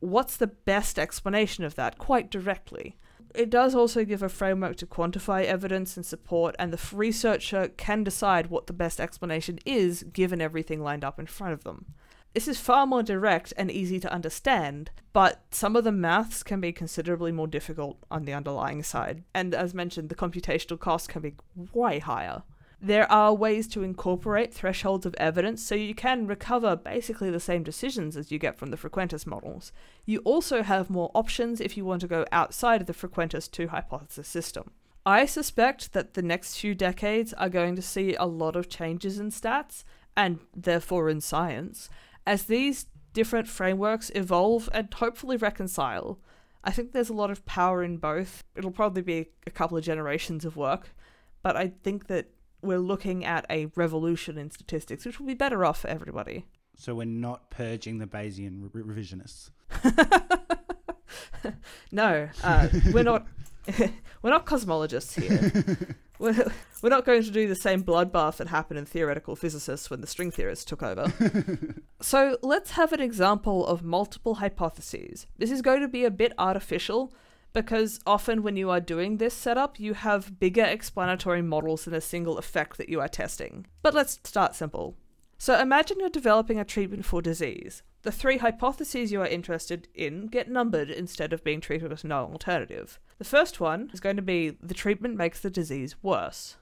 What's 0.00 0.36
the 0.36 0.46
best 0.46 0.98
explanation 0.98 1.64
of 1.64 1.74
that, 1.76 1.96
quite 1.96 2.30
directly? 2.30 2.96
It 3.34 3.48
does 3.48 3.74
also 3.74 4.04
give 4.04 4.22
a 4.22 4.28
framework 4.28 4.76
to 4.76 4.86
quantify 4.86 5.44
evidence 5.44 5.96
and 5.96 6.04
support, 6.04 6.54
and 6.58 6.70
the 6.70 6.96
researcher 6.96 7.68
can 7.68 8.04
decide 8.04 8.48
what 8.48 8.66
the 8.66 8.74
best 8.74 9.00
explanation 9.00 9.58
is 9.64 10.02
given 10.02 10.42
everything 10.42 10.82
lined 10.82 11.02
up 11.02 11.18
in 11.18 11.26
front 11.26 11.54
of 11.54 11.64
them. 11.64 11.86
This 12.34 12.48
is 12.48 12.58
far 12.58 12.86
more 12.86 13.02
direct 13.02 13.52
and 13.58 13.70
easy 13.70 14.00
to 14.00 14.12
understand, 14.12 14.90
but 15.12 15.42
some 15.50 15.76
of 15.76 15.84
the 15.84 15.92
maths 15.92 16.42
can 16.42 16.60
be 16.60 16.72
considerably 16.72 17.30
more 17.30 17.46
difficult 17.46 17.98
on 18.10 18.24
the 18.24 18.32
underlying 18.32 18.82
side. 18.82 19.22
And 19.34 19.54
as 19.54 19.74
mentioned, 19.74 20.08
the 20.08 20.14
computational 20.14 20.80
costs 20.80 21.06
can 21.06 21.20
be 21.20 21.34
way 21.74 21.98
higher. 21.98 22.42
There 22.80 23.10
are 23.12 23.34
ways 23.34 23.68
to 23.68 23.82
incorporate 23.82 24.52
thresholds 24.52 25.04
of 25.04 25.14
evidence 25.16 25.62
so 25.62 25.74
you 25.74 25.94
can 25.94 26.26
recover 26.26 26.74
basically 26.74 27.30
the 27.30 27.38
same 27.38 27.62
decisions 27.62 28.16
as 28.16 28.32
you 28.32 28.38
get 28.38 28.58
from 28.58 28.70
the 28.70 28.78
frequentist 28.78 29.26
models. 29.26 29.70
You 30.06 30.20
also 30.24 30.62
have 30.62 30.90
more 30.90 31.10
options 31.14 31.60
if 31.60 31.76
you 31.76 31.84
want 31.84 32.00
to 32.00 32.08
go 32.08 32.24
outside 32.32 32.80
of 32.80 32.86
the 32.86 32.94
frequentist 32.94 33.52
2 33.52 33.68
hypothesis 33.68 34.26
system. 34.26 34.72
I 35.04 35.26
suspect 35.26 35.92
that 35.92 36.14
the 36.14 36.22
next 36.22 36.56
few 36.56 36.74
decades 36.74 37.32
are 37.34 37.48
going 37.48 37.76
to 37.76 37.82
see 37.82 38.14
a 38.14 38.24
lot 38.24 38.56
of 38.56 38.68
changes 38.68 39.18
in 39.18 39.30
stats, 39.30 39.84
and 40.16 40.40
therefore 40.54 41.08
in 41.08 41.20
science, 41.20 41.88
as 42.26 42.44
these 42.44 42.86
different 43.12 43.48
frameworks 43.48 44.10
evolve 44.14 44.68
and 44.72 44.92
hopefully 44.94 45.36
reconcile. 45.36 46.18
I 46.64 46.70
think 46.70 46.92
there's 46.92 47.10
a 47.10 47.14
lot 47.14 47.30
of 47.30 47.44
power 47.44 47.82
in 47.82 47.96
both. 47.96 48.44
It'll 48.56 48.70
probably 48.70 49.02
be 49.02 49.30
a 49.46 49.50
couple 49.50 49.76
of 49.76 49.84
generations 49.84 50.44
of 50.44 50.56
work, 50.56 50.94
but 51.42 51.56
I 51.56 51.72
think 51.82 52.06
that 52.06 52.30
we're 52.62 52.78
looking 52.78 53.24
at 53.24 53.44
a 53.50 53.66
revolution 53.74 54.38
in 54.38 54.50
statistics, 54.50 55.04
which 55.04 55.18
will 55.18 55.26
be 55.26 55.34
better 55.34 55.64
off 55.64 55.80
for 55.80 55.88
everybody. 55.88 56.46
So 56.76 56.94
we're 56.94 57.04
not 57.04 57.50
purging 57.50 57.98
the 57.98 58.06
Bayesian 58.06 58.70
re- 58.72 58.82
revisionists. 58.82 59.50
no, 61.92 62.28
uh, 62.42 62.68
we're 62.92 63.02
not. 63.02 63.26
we're 64.22 64.30
not 64.30 64.46
cosmologists 64.46 65.20
here. 65.20 65.94
we're, 66.22 66.52
we're 66.80 66.88
not 66.88 67.04
going 67.04 67.22
to 67.24 67.30
do 67.30 67.48
the 67.48 67.56
same 67.56 67.82
bloodbath 67.82 68.36
that 68.36 68.48
happened 68.48 68.78
in 68.78 68.86
theoretical 68.86 69.34
physicists 69.34 69.90
when 69.90 70.00
the 70.00 70.06
string 70.06 70.30
theorists 70.30 70.64
took 70.64 70.82
over. 70.82 71.12
so 72.00 72.38
let's 72.42 72.72
have 72.72 72.92
an 72.92 73.00
example 73.00 73.66
of 73.66 73.82
multiple 73.82 74.36
hypotheses. 74.36 75.26
This 75.36 75.50
is 75.50 75.62
going 75.62 75.80
to 75.80 75.88
be 75.88 76.04
a 76.04 76.10
bit 76.10 76.32
artificial 76.38 77.12
because 77.52 77.98
often 78.06 78.42
when 78.42 78.56
you 78.56 78.70
are 78.70 78.80
doing 78.80 79.16
this 79.16 79.34
setup, 79.34 79.80
you 79.80 79.94
have 79.94 80.38
bigger 80.38 80.64
explanatory 80.64 81.42
models 81.42 81.84
than 81.84 81.94
a 81.94 82.00
single 82.00 82.38
effect 82.38 82.78
that 82.78 82.88
you 82.88 83.00
are 83.00 83.08
testing. 83.08 83.66
But 83.82 83.92
let's 83.92 84.20
start 84.24 84.54
simple. 84.54 84.96
So 85.38 85.58
imagine 85.58 85.98
you're 85.98 86.08
developing 86.08 86.60
a 86.60 86.64
treatment 86.64 87.04
for 87.04 87.20
disease. 87.20 87.82
The 88.02 88.12
three 88.12 88.38
hypotheses 88.38 89.12
you 89.12 89.20
are 89.20 89.26
interested 89.26 89.86
in 89.94 90.26
get 90.26 90.50
numbered 90.50 90.90
instead 90.90 91.32
of 91.32 91.44
being 91.44 91.60
treated 91.60 91.92
as 91.92 92.02
no 92.02 92.24
alternative. 92.24 92.98
The 93.18 93.24
first 93.24 93.60
one 93.60 93.90
is 93.92 94.00
going 94.00 94.16
to 94.16 94.22
be 94.22 94.50
the 94.60 94.74
treatment 94.74 95.16
makes 95.16 95.38
the 95.38 95.50
disease 95.50 95.94
worse. 96.02 96.56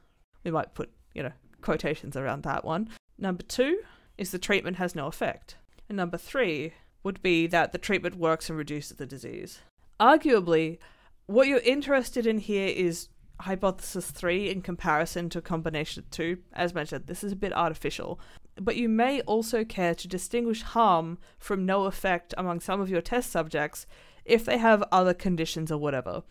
We 0.44 0.50
might 0.50 0.74
put, 0.74 0.90
you 1.14 1.22
know, 1.22 1.33
quotations 1.62 2.14
around 2.14 2.42
that 2.42 2.64
one. 2.64 2.90
Number 3.16 3.42
two 3.42 3.81
is 4.18 4.31
the 4.31 4.38
treatment 4.38 4.76
has 4.76 4.94
no 4.94 5.07
effect. 5.07 5.57
And 5.88 5.96
number 5.96 6.18
three 6.18 6.74
would 7.03 7.22
be 7.22 7.46
that 7.46 7.72
the 7.72 7.79
treatment 7.79 8.16
works 8.16 8.50
and 8.50 8.59
reduces 8.59 8.98
the 8.98 9.07
disease. 9.07 9.61
Arguably, 9.98 10.79
what 11.24 11.48
you're 11.48 11.59
interested 11.61 12.26
in 12.26 12.38
here 12.38 12.68
is 12.68 13.09
hypothesis 13.40 14.11
three 14.11 14.50
in 14.50 14.61
comparison 14.61 15.31
to 15.31 15.40
combination 15.40 16.05
two. 16.11 16.38
As 16.53 16.74
mentioned, 16.74 17.07
this 17.07 17.24
is 17.24 17.33
a 17.33 17.37
bit 17.37 17.55
artificial 17.55 18.20
but 18.61 18.77
you 18.77 18.88
may 18.88 19.23
also 19.23 19.64
care 19.64 19.94
to 19.94 20.07
distinguish 20.07 20.62
harm 20.62 21.18
from 21.38 21.64
no 21.64 21.85
effect 21.85 22.35
among 22.37 22.61
some 22.61 22.81
of 22.81 22.90
your 22.90 23.01
test 23.01 23.31
subjects 23.31 23.87
if 24.25 24.44
they 24.44 24.59
have 24.59 24.85
other 24.92 25.14
conditions 25.14 25.73
or 25.73 25.79
whatever. 25.79 26.23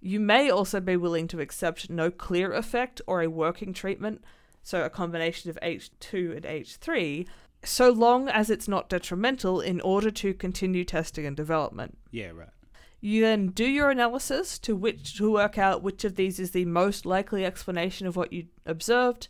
You 0.00 0.18
may 0.18 0.50
also 0.50 0.80
be 0.80 0.96
willing 0.96 1.28
to 1.28 1.40
accept 1.40 1.90
no 1.90 2.10
clear 2.10 2.52
effect 2.52 3.02
or 3.06 3.20
a 3.20 3.28
working 3.28 3.74
treatment, 3.74 4.24
so 4.62 4.84
a 4.84 4.90
combination 4.90 5.50
of 5.50 5.58
H2 5.62 6.36
and 6.36 6.44
H3, 6.44 7.26
so 7.62 7.90
long 7.90 8.28
as 8.28 8.48
it's 8.48 8.68
not 8.68 8.88
detrimental 8.88 9.60
in 9.60 9.80
order 9.82 10.10
to 10.10 10.32
continue 10.32 10.84
testing 10.84 11.26
and 11.26 11.36
development. 11.36 11.98
Yeah, 12.10 12.30
right. 12.30 12.48
You 13.00 13.20
then 13.20 13.48
do 13.48 13.66
your 13.66 13.90
analysis 13.90 14.58
to 14.60 14.74
which 14.74 15.18
to 15.18 15.30
work 15.30 15.58
out 15.58 15.82
which 15.82 16.04
of 16.04 16.16
these 16.16 16.40
is 16.40 16.52
the 16.52 16.64
most 16.64 17.04
likely 17.04 17.44
explanation 17.44 18.06
of 18.06 18.16
what 18.16 18.32
you 18.32 18.46
observed, 18.64 19.28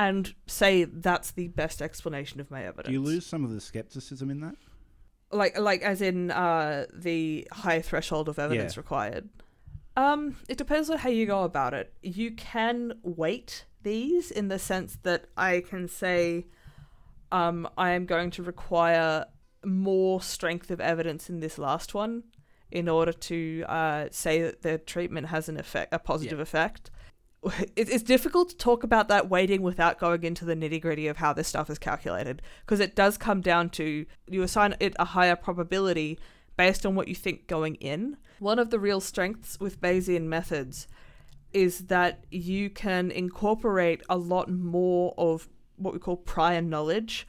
and 0.00 0.34
say 0.46 0.84
that's 0.84 1.30
the 1.32 1.48
best 1.48 1.82
explanation 1.82 2.40
of 2.40 2.50
my 2.50 2.64
evidence. 2.64 2.86
Do 2.86 2.92
you 2.92 3.02
lose 3.02 3.26
some 3.26 3.44
of 3.44 3.50
the 3.50 3.60
skepticism 3.60 4.30
in 4.30 4.40
that? 4.40 4.54
Like, 5.30 5.58
like 5.58 5.82
as 5.82 6.00
in 6.00 6.30
uh, 6.30 6.86
the 6.92 7.46
high 7.52 7.82
threshold 7.82 8.30
of 8.30 8.38
evidence 8.38 8.76
Yeah. 8.76 8.80
required. 8.80 9.28
Um, 9.96 10.36
it 10.48 10.56
depends 10.56 10.88
on 10.88 10.96
how 10.98 11.10
you 11.10 11.26
go 11.26 11.42
about 11.44 11.74
it. 11.74 11.92
You 12.02 12.30
can 12.30 12.94
weight 13.02 13.66
these 13.82 14.30
in 14.30 14.48
the 14.48 14.58
sense 14.58 14.96
that 15.02 15.26
I 15.36 15.60
can 15.68 15.86
say, 15.86 16.46
um, 17.30 17.68
I 17.76 17.90
am 17.90 18.06
going 18.06 18.30
to 18.32 18.42
require 18.42 19.26
more 19.62 20.22
strength 20.22 20.70
of 20.70 20.80
evidence 20.80 21.28
in 21.28 21.40
this 21.40 21.58
last 21.58 21.92
one 21.92 22.22
in 22.70 22.88
order 22.88 23.12
to 23.12 23.64
uh, 23.68 24.08
say 24.10 24.40
that 24.40 24.62
the 24.62 24.78
treatment 24.78 25.26
has 25.26 25.50
an 25.50 25.58
effect, 25.58 25.92
a 25.92 25.98
positive 25.98 26.40
effect. 26.40 26.90
It- 27.42 27.88
It's 27.88 28.02
difficult 28.02 28.50
to 28.50 28.56
talk 28.56 28.84
about 28.84 29.08
that 29.08 29.30
weighting 29.30 29.62
without 29.62 29.98
going 29.98 30.24
into 30.24 30.44
the 30.44 30.54
nitty 30.54 30.80
gritty 30.80 31.06
of 31.06 31.16
how 31.18 31.32
this 31.32 31.48
stuff 31.48 31.70
is 31.70 31.78
calculated 31.78 32.42
because 32.64 32.80
it 32.80 32.94
does 32.94 33.16
come 33.16 33.40
down 33.40 33.70
to 33.70 34.04
you 34.28 34.42
assign 34.42 34.74
it 34.80 34.94
a 34.98 35.06
higher 35.06 35.36
probability 35.36 36.18
based 36.56 36.84
on 36.84 36.94
what 36.94 37.08
you 37.08 37.14
think 37.14 37.46
going 37.46 37.76
in. 37.76 38.18
One 38.38 38.58
of 38.58 38.70
the 38.70 38.78
real 38.78 39.00
strengths 39.00 39.58
with 39.58 39.80
Bayesian 39.80 40.24
methods 40.24 40.86
is 41.52 41.86
that 41.86 42.24
you 42.30 42.68
can 42.70 43.10
incorporate 43.10 44.02
a 44.08 44.16
lot 44.18 44.50
more 44.50 45.14
of 45.16 45.48
what 45.76 45.94
we 45.94 45.98
call 45.98 46.16
prior 46.16 46.60
knowledge 46.60 47.26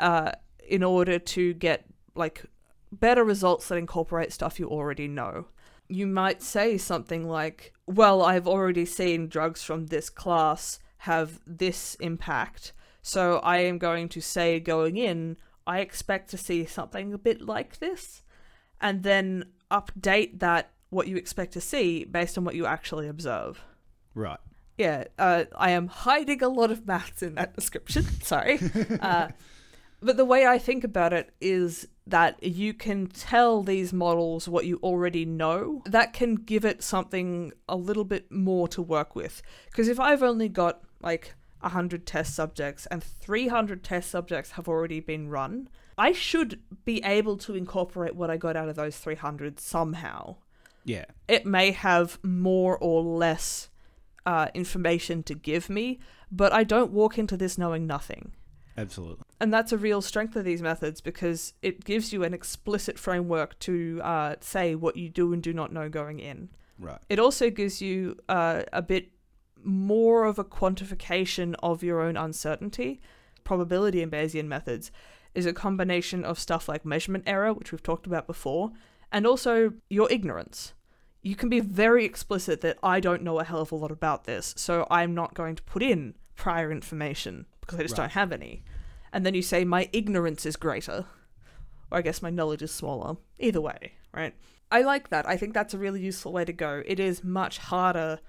uh, 0.00 0.32
in 0.66 0.82
order 0.82 1.18
to 1.18 1.52
get 1.54 1.84
like 2.14 2.44
better 2.90 3.22
results 3.22 3.68
that 3.68 3.76
incorporate 3.76 4.32
stuff 4.32 4.58
you 4.58 4.68
already 4.68 5.06
know. 5.06 5.46
You 5.88 6.06
might 6.06 6.42
say 6.42 6.78
something 6.78 7.28
like, 7.28 7.72
Well, 7.86 8.22
I've 8.22 8.48
already 8.48 8.84
seen 8.84 9.28
drugs 9.28 9.62
from 9.62 9.86
this 9.86 10.10
class 10.10 10.78
have 10.98 11.40
this 11.46 11.94
impact, 11.96 12.72
so 13.02 13.38
I 13.38 13.58
am 13.58 13.78
going 13.78 14.08
to 14.10 14.20
say 14.20 14.58
going 14.58 14.96
in, 14.96 15.36
I 15.66 15.80
expect 15.80 16.30
to 16.30 16.38
see 16.38 16.64
something 16.66 17.12
a 17.12 17.18
bit 17.18 17.40
like 17.40 17.78
this, 17.78 18.22
and 18.80 19.02
then 19.02 19.44
update 19.70 20.40
that 20.40 20.70
what 20.90 21.08
you 21.08 21.16
expect 21.16 21.52
to 21.52 21.60
see 21.60 22.04
based 22.04 22.38
on 22.38 22.44
what 22.44 22.54
you 22.54 22.66
actually 22.66 23.08
observe. 23.08 23.62
Right. 24.14 24.38
Yeah, 24.78 25.04
uh, 25.18 25.44
I 25.56 25.70
am 25.70 25.88
hiding 25.88 26.42
a 26.42 26.48
lot 26.48 26.70
of 26.70 26.86
maths 26.86 27.22
in 27.22 27.34
that 27.36 27.54
description. 27.54 28.04
Sorry. 28.22 28.58
uh, 29.00 29.28
but 30.02 30.16
the 30.16 30.24
way 30.24 30.46
I 30.46 30.58
think 30.58 30.84
about 30.84 31.12
it 31.12 31.32
is 31.40 31.88
that 32.06 32.42
you 32.42 32.72
can 32.72 33.06
tell 33.08 33.62
these 33.62 33.92
models 33.92 34.48
what 34.48 34.64
you 34.66 34.78
already 34.82 35.24
know. 35.24 35.82
That 35.86 36.12
can 36.12 36.36
give 36.36 36.64
it 36.64 36.82
something 36.82 37.52
a 37.68 37.76
little 37.76 38.04
bit 38.04 38.30
more 38.30 38.68
to 38.68 38.82
work 38.82 39.16
with. 39.16 39.42
Because 39.70 39.88
if 39.88 39.98
I've 39.98 40.22
only 40.22 40.48
got 40.48 40.82
like 41.00 41.34
100 41.60 42.06
test 42.06 42.34
subjects 42.34 42.86
and 42.86 43.02
300 43.02 43.82
test 43.82 44.10
subjects 44.10 44.52
have 44.52 44.68
already 44.68 45.00
been 45.00 45.28
run, 45.28 45.68
I 45.98 46.12
should 46.12 46.60
be 46.84 47.02
able 47.02 47.36
to 47.38 47.54
incorporate 47.56 48.14
what 48.14 48.30
I 48.30 48.36
got 48.36 48.54
out 48.56 48.68
of 48.68 48.76
those 48.76 48.98
300 48.98 49.58
somehow 49.58 50.36
Yeah. 50.84 51.06
it 51.26 51.44
may 51.46 51.72
have 51.72 52.18
more 52.22 52.78
or 52.78 53.02
less 53.02 53.68
uh, 54.26 54.48
information 54.54 55.22
to 55.24 55.34
give 55.34 55.68
me, 55.70 55.98
but 56.30 56.52
I 56.52 56.62
don't 56.64 56.92
walk 56.92 57.18
into 57.18 57.36
this 57.36 57.56
knowing 57.58 57.86
nothing. 57.86 58.32
Absolutely. 58.76 59.24
And 59.40 59.52
that's 59.52 59.72
a 59.72 59.78
real 59.78 60.02
strength 60.02 60.36
of 60.36 60.44
these 60.44 60.62
methods 60.62 61.00
because 61.00 61.54
it 61.62 61.84
gives 61.84 62.12
you 62.12 62.24
an 62.24 62.34
explicit 62.34 62.98
framework 62.98 63.58
to 63.60 64.00
uh, 64.02 64.36
say 64.40 64.74
what 64.74 64.96
you 64.96 65.08
do 65.08 65.32
and 65.32 65.42
do 65.42 65.52
not 65.52 65.72
know 65.72 65.88
going 65.88 66.20
in. 66.20 66.50
Right. 66.78 66.98
It 67.08 67.18
also 67.18 67.50
gives 67.50 67.80
you 67.80 68.18
uh, 68.28 68.62
a 68.72 68.82
bit 68.82 69.10
more 69.62 70.24
of 70.24 70.38
a 70.38 70.44
quantification 70.44 71.54
of 71.62 71.82
your 71.82 72.00
own 72.00 72.16
uncertainty. 72.16 73.00
Probability 73.44 74.02
in 74.02 74.10
Bayesian 74.10 74.46
methods 74.46 74.90
is 75.34 75.46
a 75.46 75.52
combination 75.52 76.24
of 76.24 76.38
stuff 76.38 76.68
like 76.68 76.84
measurement 76.84 77.24
error, 77.26 77.52
which 77.52 77.72
we've 77.72 77.82
talked 77.82 78.06
about 78.06 78.26
before, 78.26 78.72
and 79.12 79.26
also 79.26 79.72
your 79.88 80.10
ignorance. 80.10 80.72
You 81.22 81.34
can 81.34 81.48
be 81.48 81.60
very 81.60 82.04
explicit 82.04 82.60
that 82.60 82.78
I 82.82 83.00
don't 83.00 83.22
know 83.22 83.40
a 83.40 83.44
hell 83.44 83.60
of 83.60 83.72
a 83.72 83.76
lot 83.76 83.90
about 83.90 84.24
this, 84.24 84.54
so 84.56 84.86
I'm 84.90 85.14
not 85.14 85.34
going 85.34 85.56
to 85.56 85.62
put 85.62 85.82
in 85.82 86.14
prior 86.36 86.70
information 86.70 87.46
because 87.66 87.78
I 87.80 87.82
just 87.82 87.98
Right. 87.98 88.04
don't 88.04 88.12
have 88.12 88.32
any. 88.32 88.62
And 89.12 89.26
then 89.26 89.34
you 89.34 89.42
say 89.42 89.64
my 89.64 89.88
ignorance 89.92 90.46
is 90.46 90.56
greater, 90.56 91.06
or 91.90 91.98
I 91.98 92.02
guess 92.02 92.22
my 92.22 92.30
knowledge 92.30 92.62
is 92.62 92.70
smaller. 92.72 93.16
Either 93.38 93.60
way, 93.60 93.92
right? 94.12 94.34
I 94.70 94.82
like 94.82 95.10
that. 95.10 95.28
I 95.28 95.36
think 95.36 95.54
that's 95.54 95.74
a 95.74 95.78
really 95.78 96.00
useful 96.00 96.32
way 96.32 96.44
to 96.44 96.52
go. 96.52 96.82
It 96.86 96.98
is 97.00 97.22
much 97.24 97.58
harder, 97.58 98.20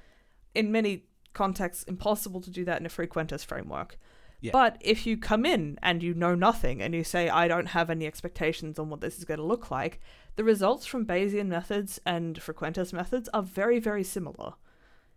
in 0.53 0.71
many 0.71 1.05
contexts, 1.33 1.83
impossible 1.83 2.41
to 2.41 2.49
do 2.49 2.65
that 2.65 2.79
in 2.79 2.85
a 2.85 2.89
frequentist 2.89 3.45
framework. 3.45 3.97
Yeah. 4.39 4.51
But 4.51 4.77
if 4.81 5.07
you 5.07 5.17
come 5.17 5.45
in 5.47 5.79
and 5.81 6.03
you 6.03 6.13
know 6.13 6.35
nothing 6.35 6.79
and 6.81 6.93
you 6.93 7.03
say, 7.03 7.27
I 7.27 7.47
don't 7.47 7.69
have 7.69 7.89
any 7.89 8.05
expectations 8.05 8.77
on 8.77 8.89
what 8.89 9.01
this 9.01 9.17
is 9.17 9.25
going 9.25 9.39
to 9.39 9.43
look 9.43 9.71
like, 9.71 9.99
the 10.35 10.43
results 10.43 10.85
from 10.85 11.07
Bayesian 11.07 11.47
methods 11.47 11.99
and 12.05 12.39
frequentist 12.39 12.93
methods 12.93 13.29
are 13.33 13.41
very, 13.41 13.79
very 13.79 14.03
similar. 14.03 14.53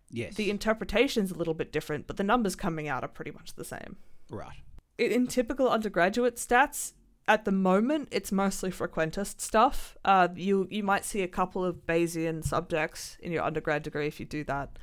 Yes. 0.09 0.35
The 0.35 0.49
interpretation's 0.49 1.29
a 1.31 1.35
little 1.35 1.53
bit 1.53 1.71
different, 1.71 2.07
but 2.07 2.17
the 2.17 2.23
numbers 2.23 2.55
coming 2.55 2.87
out 2.87 3.03
are 3.03 3.07
pretty 3.07 3.31
much 3.31 3.53
the 3.53 3.63
same. 3.63 3.97
Right. 4.31 4.63
In, 4.97 5.27
typical 5.27 5.69
undergraduate 5.69 6.35
stats, 6.35 6.93
at 7.27 7.45
the 7.45 7.51
moment, 7.51 8.09
it's 8.11 8.31
mostly 8.31 8.71
frequentist 8.71 9.41
stuff. 9.41 9.97
Uh, 10.03 10.27
you 10.35 10.67
you 10.69 10.83
might 10.83 11.05
see 11.05 11.21
a 11.21 11.27
couple 11.27 11.63
of 11.63 11.87
Bayesian 11.87 12.43
subjects 12.43 13.17
in 13.19 13.31
your 13.31 13.43
undergrad 13.43 13.83
degree 13.83 14.07
if 14.07 14.19
you 14.19 14.25
do 14.25 14.43
that, 14.45 14.77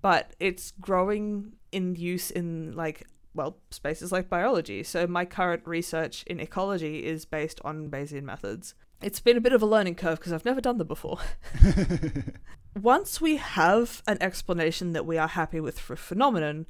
but 0.00 0.34
it's 0.38 0.72
growing 0.80 1.54
in 1.72 1.96
use 1.96 2.30
in 2.30 2.72
like 2.72 3.06
well 3.34 3.58
spaces 3.70 4.12
like 4.12 4.28
biology. 4.28 4.82
So 4.82 5.06
my 5.06 5.24
current 5.24 5.62
research 5.66 6.24
in 6.26 6.40
ecology 6.40 7.04
is 7.04 7.24
based 7.24 7.60
on 7.64 7.90
Bayesian 7.90 8.22
methods. 8.22 8.74
It's 9.00 9.20
been 9.20 9.36
a 9.36 9.40
bit 9.40 9.52
of 9.52 9.62
a 9.62 9.66
learning 9.66 9.94
curve 9.94 10.18
because 10.18 10.32
I've 10.32 10.44
never 10.44 10.60
done 10.60 10.78
them 10.78 10.88
before. 10.88 11.18
once 12.80 13.20
we 13.20 13.36
have 13.36 14.02
an 14.06 14.18
explanation 14.20 14.92
that 14.92 15.06
we 15.06 15.18
are 15.18 15.28
happy 15.28 15.60
with 15.60 15.78
for 15.78 15.94
a 15.94 15.96
phenomenon, 15.96 16.66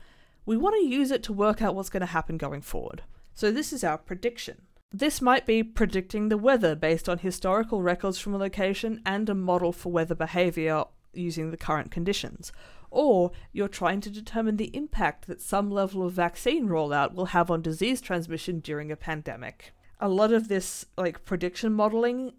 we 0.48 0.56
want 0.56 0.74
to 0.76 0.86
use 0.86 1.10
it 1.10 1.22
to 1.22 1.30
work 1.30 1.60
out 1.60 1.74
what's 1.74 1.90
going 1.90 2.00
to 2.00 2.06
happen 2.06 2.38
going 2.38 2.62
forward. 2.62 3.02
So 3.34 3.52
this 3.52 3.70
is 3.70 3.84
our 3.84 3.98
prediction. 3.98 4.62
This 4.90 5.20
might 5.20 5.44
be 5.44 5.62
predicting 5.62 6.30
the 6.30 6.38
weather 6.38 6.74
based 6.74 7.06
on 7.06 7.18
historical 7.18 7.82
records 7.82 8.18
from 8.18 8.34
a 8.34 8.38
location 8.38 9.02
and 9.04 9.28
a 9.28 9.34
model 9.34 9.72
for 9.72 9.92
weather 9.92 10.14
behavior 10.14 10.84
using 11.12 11.50
the 11.50 11.58
current 11.58 11.90
conditions. 11.90 12.50
Or 12.90 13.30
you're 13.52 13.68
trying 13.68 14.00
to 14.00 14.10
determine 14.10 14.56
the 14.56 14.74
impact 14.74 15.26
that 15.26 15.42
some 15.42 15.70
level 15.70 16.02
of 16.02 16.14
vaccine 16.14 16.66
rollout 16.66 17.12
will 17.12 17.26
have 17.26 17.50
on 17.50 17.60
disease 17.60 18.00
transmission 18.00 18.60
during 18.60 18.90
a 18.90 18.96
pandemic. 18.96 19.74
A 20.00 20.08
lot 20.08 20.32
of 20.32 20.48
this 20.48 20.86
like 20.96 21.26
prediction 21.26 21.74
modeling 21.74 22.32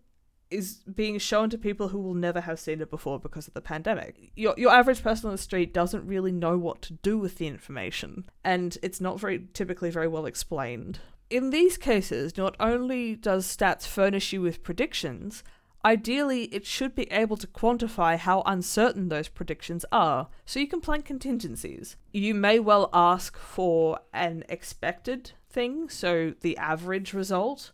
is 0.52 0.76
being 0.94 1.20
shown 1.20 1.50
to 1.50 1.58
people 1.58 1.90
who 1.90 2.00
will 2.00 2.14
never 2.14 2.42
have 2.42 2.60
seen 2.60 2.82
it 2.82 2.90
before 2.90 3.20
because 3.20 3.48
of 3.48 3.54
the 3.54 3.62
pandemic. 3.62 4.32
Your 4.36 4.56
your 4.58 4.72
average 4.72 5.04
person 5.04 5.28
on 5.28 5.34
the 5.34 5.42
street 5.42 5.74
doesn't 5.74 6.08
really 6.08 6.32
know 6.32 6.58
what 6.58 6.82
to 6.84 6.94
do 6.94 7.18
with 7.18 7.38
the 7.38 7.48
information, 7.48 8.30
and 8.44 8.78
it's 8.82 9.02
not 9.02 9.20
very 9.20 9.48
typically 9.54 9.90
very 9.90 10.08
well 10.08 10.26
explained. 10.26 11.00
In 11.30 11.52
these 11.52 11.78
cases, 11.78 12.38
not 12.38 12.56
only 12.60 13.16
does 13.16 13.46
stats 13.46 13.86
furnish 13.86 14.34
you 14.34 14.42
with 14.42 14.64
predictions, 14.64 15.44
ideally 15.86 16.46
it 16.46 16.66
should 16.66 16.96
be 16.96 17.12
able 17.12 17.38
to 17.38 17.48
quantify 17.48 18.18
how 18.18 18.42
uncertain 18.48 19.10
those 19.10 19.28
predictions 19.28 19.86
are, 19.92 20.30
so 20.46 20.60
you 20.60 20.68
can 20.68 20.82
plan 20.82 21.04
contingencies. 21.04 21.98
You 22.12 22.34
may 22.34 22.60
well 22.60 22.90
ask 22.94 23.38
for 23.38 24.00
an 24.12 24.44
expected 24.50 25.34
thing, 25.48 25.90
so 25.90 26.34
the 26.42 26.58
average 26.58 27.14
result, 27.14 27.72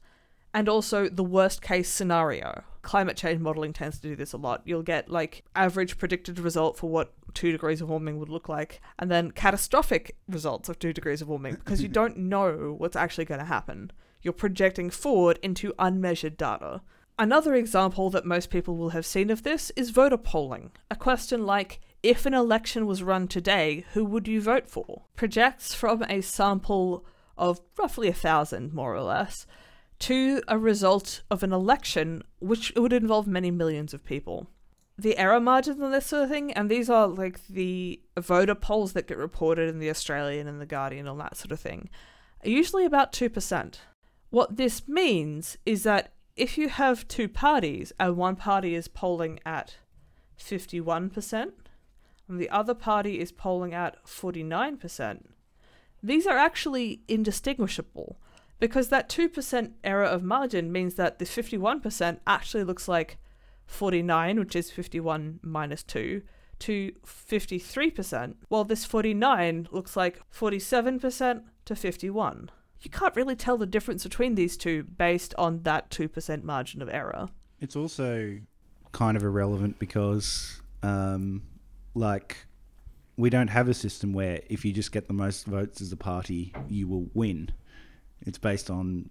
and 0.56 0.70
also 0.70 1.10
the 1.10 1.24
worst 1.24 1.62
case 1.62 1.90
scenario. 1.90 2.64
Climate 2.82 3.18
change 3.18 3.42
modeling 3.42 3.74
tends 3.74 4.00
to 4.00 4.08
do 4.08 4.16
this 4.16 4.32
a 4.32 4.38
lot. 4.38 4.62
You'll 4.64 4.84
get 4.84 5.10
like 5.10 5.44
average 5.54 5.98
predicted 5.98 6.40
result 6.40 6.78
for 6.78 6.90
what 6.90 7.12
two 7.34 7.52
degrees 7.52 7.82
of 7.82 7.90
warming 7.90 8.18
would 8.20 8.30
look 8.30 8.48
like, 8.48 8.80
and 8.98 9.12
then 9.12 9.32
catastrophic 9.32 10.16
results 10.30 10.70
of 10.70 10.80
two 10.80 10.94
degrees 10.94 11.22
of 11.22 11.28
warming 11.28 11.56
because 11.56 11.82
you 11.82 11.88
don't 12.00 12.16
know 12.18 12.74
what's 12.78 12.96
actually 12.96 13.26
going 13.26 13.42
to 13.42 13.46
happen. 13.46 13.92
You're 14.22 14.32
projecting 14.32 14.90
forward 14.90 15.40
into 15.44 15.74
unmeasured 15.78 16.38
data. 16.38 16.82
Another 17.20 17.54
example 17.54 18.10
that 18.12 18.26
most 18.26 18.50
people 18.50 18.78
will 18.78 18.90
have 18.90 19.06
seen 19.06 19.30
of 19.30 19.44
this 19.44 19.74
is 19.76 19.90
voter 19.90 20.18
polling. 20.18 20.72
A 20.90 20.96
question 20.96 21.46
like, 21.46 21.82
if 22.02 22.26
an 22.26 22.34
election 22.34 22.86
was 22.86 23.04
run 23.04 23.28
today, 23.28 23.86
who 23.92 24.06
would 24.06 24.28
you 24.28 24.40
vote 24.40 24.70
for? 24.70 25.04
Projects 25.16 25.74
from 25.74 26.04
a 26.04 26.22
sample 26.22 27.06
of 27.38 27.60
roughly 27.78 28.08
a 28.08 28.14
thousand, 28.14 28.74
more 28.74 28.96
or 28.96 29.02
less, 29.02 29.46
to 30.00 30.42
a 30.48 30.58
result 30.58 31.24
of 31.32 31.44
an 31.44 31.54
election 31.54 32.22
which 32.40 32.74
would 32.76 32.94
involve 32.94 33.28
many 33.28 33.52
millions 33.52 33.94
of 33.94 34.04
people. 34.04 34.48
The 34.98 35.18
error 35.18 35.40
margins 35.40 35.82
on 35.82 35.92
this 35.92 36.06
sort 36.06 36.24
of 36.24 36.30
thing, 36.30 36.54
and 36.54 36.70
these 36.70 36.90
are 36.90 37.08
like 37.08 37.48
the 37.48 38.02
voter 38.18 38.56
polls 38.56 38.94
that 38.94 39.08
get 39.08 39.18
reported 39.18 39.70
in 39.70 39.80
the 39.80 39.90
Australian 39.90 40.48
and 40.48 40.62
the 40.62 40.66
Guardian 40.66 41.08
and 41.08 41.20
that 41.20 41.38
sort 41.38 41.52
of 41.52 41.60
thing, 41.60 41.90
are 42.44 42.50
usually 42.50 42.86
about 42.86 43.12
2%. 43.12 43.76
What 44.30 44.58
this 44.58 44.88
means 44.88 45.58
is 45.66 45.84
that 45.84 46.14
if 46.36 46.58
you 46.58 46.70
have 46.70 47.08
two 47.08 47.28
parties 47.28 47.94
and 48.00 48.18
one 48.18 48.36
party 48.36 48.76
is 48.76 48.88
polling 48.88 49.40
at 49.46 49.78
51% 50.38 51.52
and 52.28 52.40
the 52.40 52.50
other 52.50 52.74
party 52.74 53.20
is 53.20 53.32
polling 53.32 53.74
at 53.74 54.04
49%, 54.06 55.22
these 56.04 56.28
are 56.28 56.38
actually 56.38 57.02
indistinguishable 57.08 58.18
because 58.60 58.90
that 58.90 59.10
2% 59.10 59.72
error 59.84 60.06
of 60.06 60.24
margin 60.24 60.72
means 60.72 60.96
that 60.96 61.20
the 61.20 61.26
51% 61.26 62.20
actually 62.26 62.64
looks 62.64 62.88
like 62.88 63.18
49, 63.66 64.40
which 64.40 64.56
is 64.56 64.72
51 64.72 65.40
minus 65.44 65.84
2, 65.84 66.22
to 66.60 66.92
53%, 67.06 68.36
while 68.48 68.64
this 68.64 68.86
49 68.86 69.68
looks 69.72 69.98
like 69.98 70.22
47% 70.32 71.44
to 71.66 71.76
51. 71.76 72.50
You 72.82 72.92
can't 72.92 73.16
really 73.16 73.36
tell 73.36 73.58
the 73.58 73.66
difference 73.66 74.04
between 74.04 74.36
these 74.36 74.56
two 74.58 74.84
based 74.84 75.34
on 75.38 75.64
that 75.64 75.90
2% 75.90 76.44
margin 76.44 76.82
of 76.82 76.90
error. 76.90 77.30
It's 77.60 77.76
also 77.76 78.38
kind 78.92 79.18
of 79.18 79.24
irrelevant 79.24 79.80
because, 79.80 80.62
um, 80.84 81.42
like, 81.94 82.46
we 83.18 83.30
don't 83.30 83.48
have 83.48 83.68
a 83.68 83.74
system 83.74 84.14
where 84.14 84.42
if 84.50 84.64
you 84.64 84.72
just 84.72 84.92
get 84.92 85.08
the 85.08 85.14
most 85.14 85.46
votes 85.46 85.82
as 85.82 85.92
a 85.92 85.98
party, 85.98 86.54
you 86.70 86.88
will 86.88 87.08
win. 87.14 87.50
It's 88.26 88.38
based 88.38 88.70
on 88.70 89.10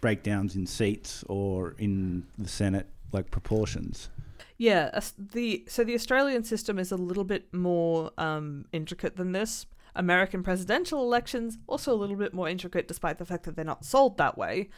breakdowns 0.00 0.56
in 0.56 0.66
seats 0.66 1.24
or 1.28 1.74
in 1.78 2.26
the 2.38 2.48
Senate, 2.48 2.88
like 3.12 3.30
proportions. 3.30 4.10
Yeah, 4.58 4.98
the 5.18 5.64
so 5.68 5.84
the 5.84 5.94
Australian 5.94 6.44
system 6.44 6.78
is 6.78 6.90
a 6.90 6.96
little 6.96 7.24
bit 7.24 7.52
more 7.52 8.10
um, 8.16 8.66
intricate 8.72 9.16
than 9.16 9.32
this. 9.32 9.66
American 9.94 10.42
presidential 10.42 11.02
elections 11.02 11.58
also 11.66 11.92
a 11.92 11.96
little 11.96 12.16
bit 12.16 12.34
more 12.34 12.48
intricate, 12.48 12.86
despite 12.86 13.18
the 13.18 13.24
fact 13.24 13.44
that 13.44 13.56
they're 13.56 13.64
not 13.64 13.84
sold 13.84 14.18
that 14.18 14.36
way. 14.36 14.68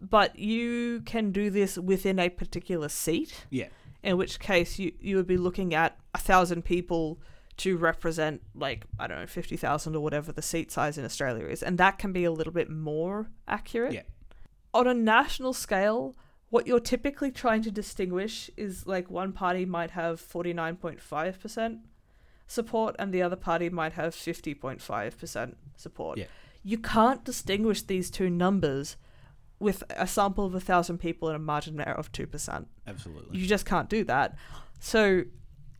But 0.00 0.38
you 0.38 1.02
can 1.02 1.30
do 1.30 1.50
this 1.50 1.78
within 1.78 2.18
a 2.18 2.28
particular 2.28 2.88
seat. 2.88 3.46
Yeah. 3.50 3.68
In 4.02 4.16
which 4.16 4.40
case, 4.40 4.78
you 4.78 4.92
you 5.00 5.16
would 5.16 5.26
be 5.26 5.36
looking 5.36 5.74
at 5.74 5.98
a 6.14 6.18
thousand 6.18 6.64
people 6.64 7.20
to 7.58 7.76
represent 7.76 8.42
like 8.54 8.84
I 8.98 9.06
don't 9.06 9.18
know 9.20 9.26
fifty 9.26 9.56
thousand 9.56 9.94
or 9.94 10.00
whatever 10.00 10.32
the 10.32 10.42
seat 10.42 10.72
size 10.72 10.98
in 10.98 11.04
Australia 11.04 11.46
is, 11.46 11.62
and 11.62 11.78
that 11.78 11.98
can 11.98 12.12
be 12.12 12.24
a 12.24 12.32
little 12.32 12.52
bit 12.52 12.70
more 12.70 13.30
accurate. 13.46 13.92
Yeah. 13.92 14.02
On 14.74 14.86
a 14.86 14.94
national 14.94 15.52
scale, 15.52 16.16
what 16.48 16.66
you're 16.66 16.80
typically 16.80 17.30
trying 17.30 17.62
to 17.62 17.70
distinguish 17.70 18.50
is 18.56 18.86
like 18.86 19.10
one 19.10 19.32
party 19.32 19.64
might 19.64 19.90
have 19.90 20.20
forty 20.20 20.52
nine 20.52 20.76
point 20.76 21.00
five 21.00 21.40
percent 21.40 21.80
support, 22.46 22.96
and 22.98 23.12
the 23.12 23.22
other 23.22 23.36
party 23.36 23.68
might 23.68 23.92
have 23.92 24.14
fifty 24.14 24.54
point 24.54 24.80
five 24.80 25.18
percent 25.18 25.56
support. 25.76 26.18
Yeah. 26.18 26.26
You 26.62 26.78
can't 26.78 27.24
distinguish 27.24 27.82
these 27.82 28.10
two 28.10 28.30
numbers 28.30 28.96
with 29.58 29.84
a 29.90 30.06
sample 30.06 30.44
of 30.44 30.54
a 30.54 30.60
thousand 30.60 30.98
people 30.98 31.28
and 31.28 31.36
a 31.36 31.38
margin 31.38 31.80
error 31.80 31.94
of 31.94 32.10
two 32.12 32.26
percent. 32.26 32.68
Absolutely. 32.86 33.38
You 33.38 33.46
just 33.46 33.66
can't 33.66 33.88
do 33.88 34.04
that. 34.04 34.36
So 34.80 35.24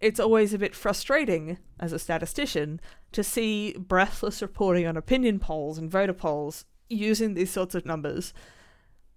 it's 0.02 0.20
always 0.20 0.52
a 0.52 0.58
bit 0.58 0.74
frustrating 0.74 1.58
as 1.78 1.92
a 1.92 1.98
statistician 1.98 2.80
to 3.12 3.22
see 3.22 3.72
breathless 3.78 4.42
reporting 4.42 4.86
on 4.86 4.96
opinion 4.96 5.38
polls 5.38 5.78
and 5.78 5.90
voter 5.90 6.12
polls 6.12 6.64
using 6.90 7.34
these 7.34 7.50
sorts 7.50 7.74
of 7.74 7.86
numbers 7.86 8.34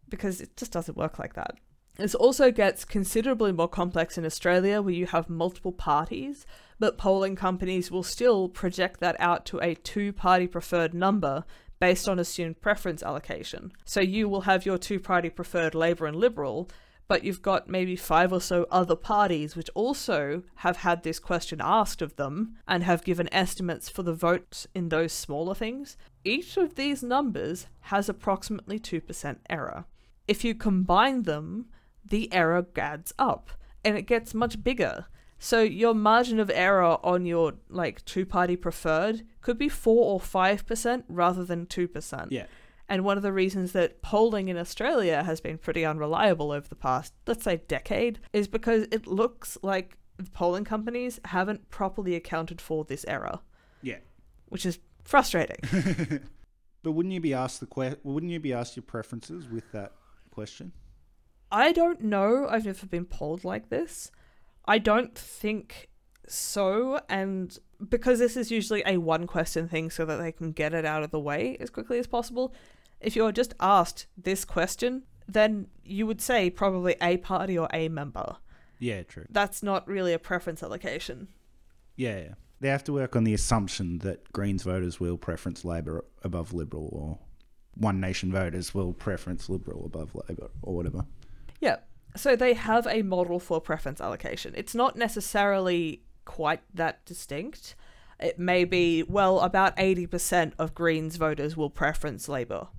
because 0.08 0.40
it 0.40 0.56
just 0.56 0.72
doesn't 0.72 0.98
work 0.98 1.18
like 1.18 1.34
that. 1.34 1.56
This 1.96 2.14
also 2.14 2.52
gets 2.52 2.86
considerably 2.86 3.52
more 3.52 3.68
complex 3.68 4.18
in 4.18 4.26
Australia 4.26 4.82
where 4.82 4.94
you 4.94 5.08
have 5.08 5.30
multiple 5.30 5.72
parties, 5.72 6.46
but 6.78 6.98
polling 6.98 7.36
companies 7.36 7.90
will 7.90 8.04
still 8.04 8.48
project 8.48 9.00
that 9.00 9.16
out 9.20 9.46
to 9.48 9.60
a 9.60 9.76
two 9.76 10.14
party 10.14 10.46
preferred 10.46 10.94
number 10.94 11.46
based 11.80 12.08
on 12.08 12.20
assumed 12.20 12.62
preference 12.62 13.02
allocation. 13.02 13.72
So 13.86 14.02
you 14.02 14.30
will 14.30 14.42
have 14.42 14.66
your 14.66 14.78
two 14.78 15.00
party 15.00 15.30
preferred 15.30 15.74
Labor 15.74 16.06
and 16.06 16.18
Liberal, 16.18 16.70
but 17.08 17.24
you've 17.24 17.42
got 17.42 17.70
maybe 17.70 17.96
five 17.96 18.34
or 18.34 18.42
so 18.42 18.66
other 18.72 18.96
parties 18.96 19.56
which 19.56 19.70
also 19.76 20.44
have 20.56 20.78
had 20.78 21.04
this 21.04 21.20
question 21.20 21.62
asked 21.62 22.02
of 22.02 22.16
them 22.16 22.56
and 22.68 22.84
have 22.84 23.04
given 23.04 23.32
estimates 23.34 23.90
for 23.90 24.04
the 24.04 24.14
votes 24.14 24.68
in 24.74 24.90
those 24.90 25.14
smaller 25.14 25.54
things. 25.54 25.98
Each 26.24 26.58
of 26.58 26.76
these 26.76 27.04
numbers 27.04 27.68
has 27.82 28.10
approximately 28.10 28.80
2% 28.80 29.38
error. 29.50 29.86
If 30.28 30.44
you 30.44 30.56
combine 30.56 31.24
them, 31.24 31.68
the 32.04 32.32
error 32.34 32.66
adds 32.78 33.14
up 33.20 33.52
and 33.84 33.98
it 33.98 34.08
gets 34.08 34.34
much 34.34 34.64
bigger. 34.64 35.06
So 35.38 35.62
your 35.62 35.94
margin 35.94 36.40
of 36.40 36.50
error 36.50 36.98
on 37.06 37.26
your 37.26 37.54
like 37.70 38.04
two 38.06 38.26
party 38.26 38.56
preferred 38.56 39.24
could 39.42 39.58
be 39.58 39.70
4 39.70 40.14
or 40.14 40.20
5% 40.20 41.04
rather 41.08 41.44
than 41.44 41.68
2%. 41.68 42.28
Yeah. 42.32 42.46
And 42.88 43.04
one 43.04 43.18
of 43.18 43.24
the 43.24 43.34
reasons 43.34 43.72
that 43.72 44.02
polling 44.02 44.48
in 44.48 44.58
Australia 44.58 45.24
has 45.24 45.42
been 45.42 45.58
pretty 45.58 45.84
unreliable 45.84 46.52
over 46.52 46.68
the 46.68 46.76
past, 46.76 47.14
let's 47.26 47.44
say, 47.44 47.62
decade, 47.68 48.20
is 48.32 48.48
because 48.48 48.84
it 48.92 49.08
looks 49.08 49.58
like 49.64 49.98
the 50.18 50.30
polling 50.30 50.66
companies 50.66 51.20
haven't 51.26 51.70
properly 51.70 52.16
accounted 52.16 52.62
for 52.62 52.86
this 52.86 53.04
error, 53.08 53.40
Yeah. 53.82 53.98
which 54.50 54.66
is 54.66 54.80
frustrating. 55.04 56.22
But 56.84 56.92
wouldn't 56.92 57.14
you 57.16 57.20
be 57.20 57.34
asked 57.34 57.62
the 57.62 57.66
que- 57.66 57.98
Wouldn't 58.04 58.32
you 58.32 58.40
be 58.40 58.54
asked 58.54 58.76
your 58.76 58.84
preferences 58.84 59.50
with 59.50 59.72
that 59.72 59.94
question? 60.30 60.72
I 61.52 61.72
don't 61.72 62.00
know. 62.02 62.48
I've 62.48 62.66
never 62.66 62.86
been 62.86 63.06
polled 63.06 63.44
like 63.44 63.70
this. 63.70 64.12
I 64.66 64.78
don't 64.78 65.18
think 65.18 65.90
so. 66.28 67.00
And 67.10 67.58
because 67.90 68.20
this 68.20 68.38
is 68.38 68.52
usually 68.52 68.84
a 68.86 68.98
one 68.98 69.26
question 69.26 69.68
thing 69.68 69.90
so 69.90 70.06
that 70.06 70.18
they 70.18 70.32
can 70.32 70.52
get 70.52 70.76
it 70.76 70.86
out 70.86 71.02
of 71.02 71.10
the 71.10 71.20
way 71.20 71.58
as 71.60 71.72
quickly 71.72 71.98
as 71.98 72.06
possible, 72.06 72.54
if 73.00 73.16
you're 73.16 73.32
just 73.32 73.54
asked 73.60 74.08
this 74.18 74.46
question, 74.46 75.04
then 75.28 75.68
you 75.84 76.08
would 76.08 76.22
say 76.22 76.50
probably 76.50 76.96
a 77.02 77.18
party 77.18 77.58
or 77.58 77.68
a 77.74 77.90
member. 77.90 78.38
Yeah, 78.80 79.04
true. 79.04 79.26
That's 79.30 79.64
not 79.64 79.88
really 79.88 80.14
a 80.14 80.20
preference 80.20 80.62
allocation. 80.62 81.30
Yeah, 81.96 82.18
yeah. 82.18 82.34
They 82.60 82.70
have 82.70 82.84
to 82.86 82.94
work 82.94 83.16
on 83.16 83.24
the 83.24 83.34
assumption 83.34 84.00
that 84.00 84.32
Greens 84.32 84.64
voters 84.64 85.00
will 85.00 85.18
preference 85.18 85.66
Labor 85.66 86.06
above 86.24 86.54
Liberal, 86.54 86.90
or 86.92 87.20
One 87.76 88.00
Nation 88.00 88.32
voters 88.32 88.74
will 88.74 88.94
preference 88.94 89.50
Liberal 89.50 89.86
above 89.86 90.16
Labor, 90.16 90.50
or 90.62 90.76
whatever. 90.76 91.06
Yeah. 91.60 91.78
So 92.16 92.36
they 92.36 92.54
have 92.54 92.88
a 92.88 93.02
model 93.02 93.40
for 93.40 93.60
preference 93.60 94.00
allocation. 94.00 94.54
It's 94.56 94.74
not 94.74 94.96
necessarily 94.96 96.04
quite 96.24 96.62
that 96.74 97.06
distinct. 97.06 97.76
It 98.20 98.40
may 98.40 98.64
be, 98.64 99.04
well, 99.04 99.42
about 99.42 99.76
80% 99.76 100.54
of 100.58 100.74
Greens 100.74 101.18
voters 101.18 101.58
will 101.58 101.70
preference 101.70 102.30
Labor. 102.30 102.70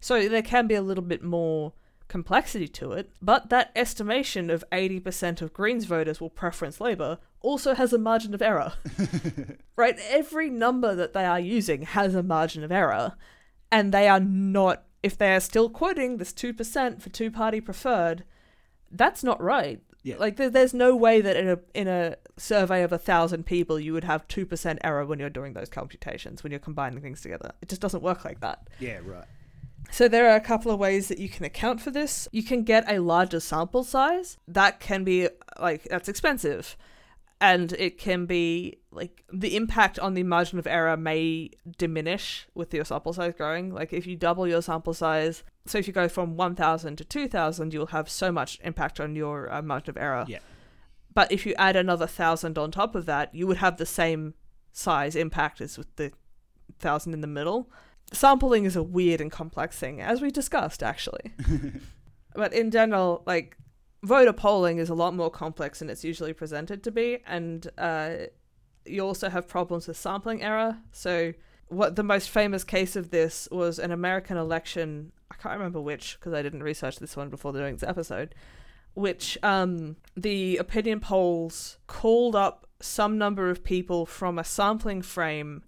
So 0.00 0.28
there 0.28 0.42
can 0.42 0.66
be 0.66 0.74
a 0.74 0.82
little 0.82 1.04
bit 1.04 1.22
more 1.22 1.72
complexity 2.08 2.68
to 2.68 2.92
it, 2.92 3.10
but 3.20 3.50
that 3.50 3.72
estimation 3.74 4.50
of 4.50 4.64
80% 4.70 5.42
of 5.42 5.52
Greens 5.52 5.84
voters 5.84 6.20
will 6.20 6.30
preference 6.30 6.80
Labor 6.80 7.18
also 7.40 7.74
has 7.74 7.92
a 7.92 7.98
margin 7.98 8.34
of 8.34 8.42
error. 8.42 8.74
right? 9.76 9.98
Every 10.08 10.50
number 10.50 10.94
that 10.94 11.12
they 11.12 11.24
are 11.24 11.40
using 11.40 11.82
has 11.82 12.14
a 12.14 12.22
margin 12.22 12.62
of 12.62 12.72
error, 12.72 13.14
and 13.70 13.92
they 13.92 14.08
are 14.08 14.20
not, 14.20 14.84
if 15.02 15.18
they 15.18 15.34
are 15.34 15.40
still 15.40 15.68
quoting 15.68 16.16
this 16.16 16.32
2% 16.32 17.02
for 17.02 17.08
two 17.08 17.30
party 17.30 17.60
preferred, 17.60 18.24
that's 18.90 19.24
not 19.24 19.42
right. 19.42 19.80
Yeah. 20.02 20.16
Like 20.18 20.36
there, 20.36 20.48
there's 20.48 20.72
no 20.72 20.94
way 20.94 21.20
that 21.20 21.36
in 21.36 21.48
a 21.48 21.58
in 21.74 21.88
a 21.88 22.14
survey 22.36 22.84
of 22.84 22.92
a 22.92 22.98
thousand 22.98 23.44
people 23.44 23.80
you 23.80 23.92
would 23.92 24.04
have 24.04 24.28
two 24.28 24.46
percent 24.46 24.78
error 24.84 25.04
when 25.04 25.18
you're 25.18 25.28
doing 25.28 25.54
those 25.54 25.68
computations 25.68 26.44
when 26.44 26.52
you're 26.52 26.60
combining 26.60 27.00
things 27.00 27.20
together. 27.20 27.50
It 27.60 27.68
just 27.68 27.80
doesn't 27.80 28.04
work 28.04 28.24
like 28.24 28.38
that. 28.38 28.68
Yeah, 28.78 29.00
right. 29.04 29.24
So 29.90 30.08
there 30.08 30.30
are 30.30 30.36
a 30.36 30.40
couple 30.40 30.70
of 30.70 30.78
ways 30.78 31.08
that 31.08 31.18
you 31.18 31.28
can 31.28 31.44
account 31.44 31.80
for 31.80 31.90
this. 31.90 32.28
You 32.32 32.42
can 32.42 32.64
get 32.64 32.90
a 32.90 32.98
larger 32.98 33.40
sample 33.40 33.84
size. 33.84 34.36
That 34.46 34.80
can 34.80 35.04
be 35.04 35.28
like 35.58 35.84
that's 35.84 36.08
expensive. 36.08 36.76
And 37.40 37.72
it 37.72 37.98
can 37.98 38.24
be 38.24 38.78
like 38.90 39.22
the 39.30 39.56
impact 39.56 39.98
on 39.98 40.14
the 40.14 40.22
margin 40.22 40.58
of 40.58 40.66
error 40.66 40.96
may 40.96 41.50
diminish 41.76 42.46
with 42.54 42.72
your 42.72 42.84
sample 42.84 43.12
size 43.12 43.34
growing. 43.36 43.72
Like 43.72 43.92
if 43.92 44.06
you 44.06 44.16
double 44.16 44.48
your 44.48 44.62
sample 44.62 44.94
size, 44.94 45.44
so 45.66 45.78
if 45.78 45.86
you 45.86 45.92
go 45.92 46.08
from 46.08 46.36
1000 46.36 46.96
to 46.96 47.04
2000, 47.04 47.74
you'll 47.74 47.86
have 47.86 48.08
so 48.08 48.32
much 48.32 48.58
impact 48.64 49.00
on 49.00 49.14
your 49.14 49.52
uh, 49.52 49.60
margin 49.60 49.90
of 49.90 49.96
error. 49.98 50.24
Yeah. 50.26 50.38
But 51.12 51.30
if 51.30 51.44
you 51.46 51.54
add 51.58 51.76
another 51.76 52.06
1000 52.06 52.56
on 52.58 52.70
top 52.70 52.94
of 52.94 53.06
that, 53.06 53.34
you 53.34 53.46
would 53.46 53.58
have 53.58 53.76
the 53.76 53.86
same 53.86 54.34
size 54.72 55.16
impact 55.16 55.60
as 55.60 55.76
with 55.78 55.94
the 55.96 56.12
1000 56.80 57.14
in 57.14 57.20
the 57.20 57.26
middle 57.26 57.70
sampling 58.12 58.64
is 58.64 58.76
a 58.76 58.82
weird 58.82 59.20
and 59.20 59.30
complex 59.30 59.78
thing, 59.78 60.00
as 60.00 60.20
we 60.20 60.30
discussed 60.30 60.82
actually. 60.82 61.32
but 62.34 62.52
in 62.52 62.70
general, 62.70 63.22
like 63.26 63.56
voter 64.02 64.32
polling 64.32 64.78
is 64.78 64.88
a 64.88 64.94
lot 64.94 65.14
more 65.14 65.30
complex 65.30 65.80
than 65.80 65.90
it's 65.90 66.04
usually 66.04 66.32
presented 66.32 66.82
to 66.84 66.90
be, 66.90 67.18
and 67.26 67.68
uh, 67.78 68.14
you 68.84 69.04
also 69.04 69.28
have 69.28 69.48
problems 69.48 69.88
with 69.88 69.96
sampling 69.96 70.42
error. 70.42 70.78
So, 70.92 71.32
what 71.68 71.96
the 71.96 72.02
most 72.02 72.30
famous 72.30 72.62
case 72.62 72.94
of 72.96 73.10
this 73.10 73.48
was 73.50 73.78
an 73.78 73.90
American 73.90 74.36
election. 74.36 75.12
I 75.30 75.34
can't 75.34 75.58
remember 75.58 75.80
which 75.80 76.16
because 76.18 76.32
I 76.32 76.42
didn't 76.42 76.62
research 76.62 76.98
this 76.98 77.16
one 77.16 77.28
before 77.28 77.52
doing 77.52 77.74
this 77.74 77.88
episode. 77.88 78.34
Which 78.94 79.36
um, 79.42 79.96
the 80.16 80.56
opinion 80.56 81.00
polls 81.00 81.76
called 81.86 82.34
up 82.34 82.66
some 82.80 83.18
number 83.18 83.50
of 83.50 83.62
people 83.62 84.06
from 84.06 84.38
a 84.38 84.44
sampling 84.44 85.02
frame 85.02 85.62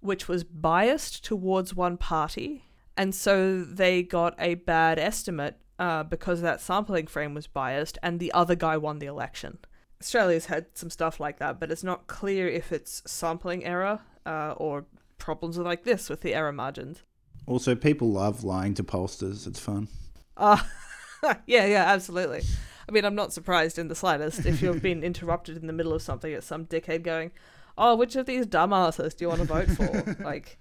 which 0.00 0.28
was 0.28 0.44
biased 0.44 1.24
towards 1.24 1.74
one 1.74 1.96
party. 1.96 2.64
And 2.96 3.14
so 3.14 3.62
they 3.62 4.02
got 4.02 4.34
a 4.38 4.54
bad 4.54 4.98
estimate 4.98 5.56
uh, 5.78 6.02
because 6.02 6.40
that 6.40 6.60
sampling 6.60 7.06
frame 7.06 7.34
was 7.34 7.46
biased 7.46 7.98
and 8.02 8.18
the 8.18 8.32
other 8.32 8.54
guy 8.54 8.76
won 8.76 8.98
the 8.98 9.06
election. 9.06 9.58
Australia's 10.00 10.46
had 10.46 10.66
some 10.74 10.90
stuff 10.90 11.18
like 11.18 11.38
that, 11.38 11.58
but 11.58 11.70
it's 11.70 11.84
not 11.84 12.06
clear 12.06 12.48
if 12.48 12.72
it's 12.72 13.02
sampling 13.06 13.64
error 13.64 14.00
uh, 14.26 14.54
or 14.56 14.86
problems 15.18 15.58
like 15.58 15.84
this 15.84 16.08
with 16.08 16.20
the 16.20 16.34
error 16.34 16.52
margins. 16.52 17.02
Also, 17.46 17.74
people 17.74 18.10
love 18.10 18.44
lying 18.44 18.74
to 18.74 18.84
pollsters. 18.84 19.46
It's 19.46 19.58
fun. 19.58 19.88
Uh, 20.36 20.58
yeah, 21.46 21.66
yeah, 21.66 21.84
absolutely. 21.86 22.42
I 22.88 22.92
mean, 22.92 23.04
I'm 23.04 23.14
not 23.14 23.32
surprised 23.32 23.78
in 23.78 23.88
the 23.88 23.94
slightest 23.94 24.46
if 24.46 24.62
you've 24.62 24.82
been 24.82 25.02
interrupted 25.04 25.56
in 25.56 25.66
the 25.66 25.72
middle 25.72 25.92
of 25.92 26.02
something 26.02 26.32
at 26.32 26.44
some 26.44 26.66
dickhead 26.66 27.02
going, 27.02 27.32
oh, 27.78 27.96
which 27.96 28.16
of 28.16 28.26
these 28.26 28.46
dumbasses 28.46 29.16
do 29.16 29.24
you 29.24 29.28
want 29.28 29.40
to 29.40 29.46
vote 29.46 29.68
for? 29.68 30.16
like, 30.24 30.58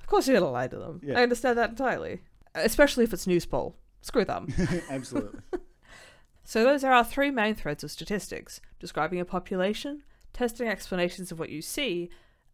of 0.00 0.06
course 0.06 0.26
you're 0.26 0.38
going 0.38 0.48
to 0.48 0.52
lie 0.52 0.68
to 0.68 0.78
them. 0.78 1.00
Yeah. 1.02 1.18
I 1.18 1.22
understand 1.22 1.58
that 1.58 1.70
entirely. 1.70 2.22
Especially 2.54 3.04
if 3.04 3.12
it's 3.12 3.26
Newspoll. 3.26 3.76
Screw 4.00 4.24
them. 4.24 4.48
Absolutely. 4.90 5.40
So 6.46 6.62
those 6.62 6.84
are 6.84 6.92
our 6.92 7.04
three 7.04 7.30
main 7.30 7.54
threads 7.54 7.82
of 7.82 7.90
statistics, 7.90 8.60
describing 8.78 9.18
a 9.18 9.24
population, 9.24 10.02
testing 10.34 10.68
explanations 10.68 11.32
of 11.32 11.38
what 11.38 11.48
you 11.48 11.62
see, 11.62 12.10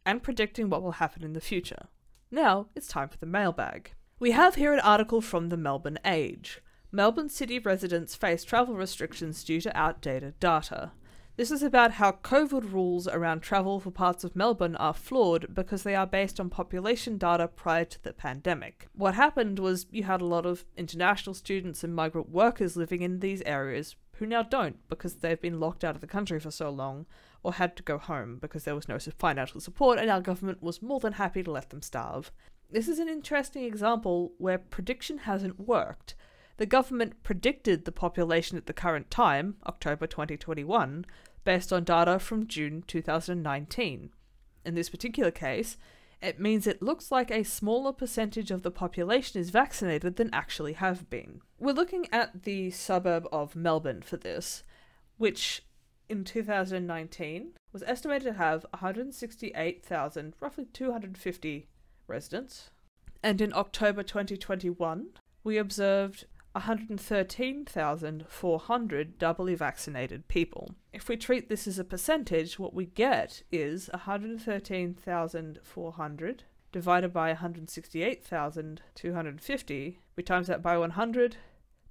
and 0.06 0.22
predicting 0.22 0.70
what 0.70 0.80
will 0.80 0.92
happen 0.92 1.24
in 1.24 1.32
the 1.32 1.40
future. 1.40 1.88
Now, 2.30 2.68
it's 2.76 2.86
time 2.86 3.08
for 3.08 3.18
the 3.18 3.26
mailbag. 3.26 3.90
We 4.20 4.30
have 4.30 4.54
here 4.54 4.72
an 4.72 4.78
article 4.78 5.20
from 5.20 5.48
the 5.48 5.56
Melbourne 5.56 5.98
Age. 6.04 6.60
Melbourne 6.92 7.28
city 7.28 7.58
residents 7.58 8.14
face 8.14 8.44
travel 8.44 8.76
restrictions 8.76 9.42
due 9.42 9.60
to 9.60 9.76
outdated 9.76 10.38
data. 10.38 10.92
This 11.40 11.50
is 11.50 11.62
about 11.62 11.92
how 11.92 12.12
COVID 12.22 12.70
rules 12.70 13.08
around 13.08 13.40
travel 13.40 13.80
for 13.80 13.90
parts 13.90 14.24
of 14.24 14.36
Melbourne 14.36 14.76
are 14.76 14.92
flawed 14.92 15.54
because 15.54 15.84
they 15.84 15.94
are 15.94 16.06
based 16.06 16.38
on 16.38 16.50
population 16.50 17.16
data 17.16 17.48
prior 17.48 17.86
to 17.86 18.04
the 18.04 18.12
pandemic. 18.12 18.88
What 18.92 19.14
happened 19.14 19.58
was 19.58 19.86
you 19.90 20.02
had 20.02 20.20
a 20.20 20.26
lot 20.26 20.44
of 20.44 20.66
international 20.76 21.32
students 21.32 21.82
and 21.82 21.94
migrant 21.94 22.28
workers 22.28 22.76
living 22.76 23.00
in 23.00 23.20
these 23.20 23.40
areas 23.46 23.96
who 24.16 24.26
now 24.26 24.42
don't 24.42 24.86
because 24.90 25.14
they've 25.14 25.40
been 25.40 25.58
locked 25.58 25.82
out 25.82 25.94
of 25.94 26.02
the 26.02 26.06
country 26.06 26.38
for 26.38 26.50
so 26.50 26.68
long 26.68 27.06
or 27.42 27.54
had 27.54 27.74
to 27.76 27.82
go 27.82 27.96
home 27.96 28.36
because 28.38 28.64
there 28.64 28.74
was 28.74 28.86
no 28.86 28.98
financial 28.98 29.60
support 29.60 29.98
and 29.98 30.10
our 30.10 30.20
government 30.20 30.62
was 30.62 30.82
more 30.82 31.00
than 31.00 31.14
happy 31.14 31.42
to 31.42 31.50
let 31.50 31.70
them 31.70 31.80
starve. 31.80 32.30
This 32.70 32.86
is 32.86 32.98
an 32.98 33.08
interesting 33.08 33.64
example 33.64 34.34
where 34.36 34.58
prediction 34.58 35.16
hasn't 35.16 35.58
worked. 35.58 36.14
The 36.60 36.66
government 36.66 37.22
predicted 37.22 37.86
the 37.86 37.90
population 37.90 38.58
at 38.58 38.66
the 38.66 38.74
current 38.74 39.10
time, 39.10 39.56
October 39.66 40.06
2021, 40.06 41.06
based 41.44 41.72
on 41.72 41.84
data 41.84 42.18
from 42.18 42.46
June 42.46 42.84
2019. 42.86 44.10
In 44.64 44.74
this 44.74 44.90
particular 44.90 45.30
case, 45.30 45.76
it 46.20 46.38
means 46.38 46.66
it 46.66 46.82
looks 46.82 47.10
like 47.10 47.30
a 47.30 47.44
smaller 47.44 47.92
percentage 47.92 48.50
of 48.50 48.62
the 48.62 48.70
population 48.70 49.40
is 49.40 49.50
vaccinated 49.50 50.16
than 50.16 50.32
actually 50.34 50.74
have 50.74 51.08
been. 51.08 51.40
We're 51.58 51.72
looking 51.72 52.06
at 52.12 52.42
the 52.42 52.70
suburb 52.70 53.26
of 53.32 53.56
Melbourne 53.56 54.02
for 54.02 54.18
this, 54.18 54.62
which 55.16 55.62
in 56.10 56.24
2019 56.24 57.52
was 57.72 57.82
estimated 57.84 58.24
to 58.24 58.32
have 58.34 58.66
168,000, 58.70 60.34
roughly 60.40 60.66
250 60.72 61.68
residents. 62.06 62.70
And 63.22 63.40
in 63.40 63.54
October 63.54 64.02
2021, 64.02 65.08
we 65.42 65.56
observed 65.56 66.26
113,400 66.52 69.18
doubly 69.18 69.54
vaccinated 69.54 70.26
people. 70.26 70.74
If 70.92 71.08
we 71.08 71.16
treat 71.16 71.48
this 71.48 71.68
as 71.68 71.78
a 71.78 71.84
percentage, 71.84 72.58
what 72.58 72.74
we 72.74 72.86
get 72.86 73.44
is 73.52 73.88
113,400 73.92 76.42
divided 76.72 77.12
by 77.12 77.28
168,250. 77.28 80.00
We 80.16 80.22
times 80.22 80.46
that 80.48 80.62
by 80.62 80.78
100 80.78 81.36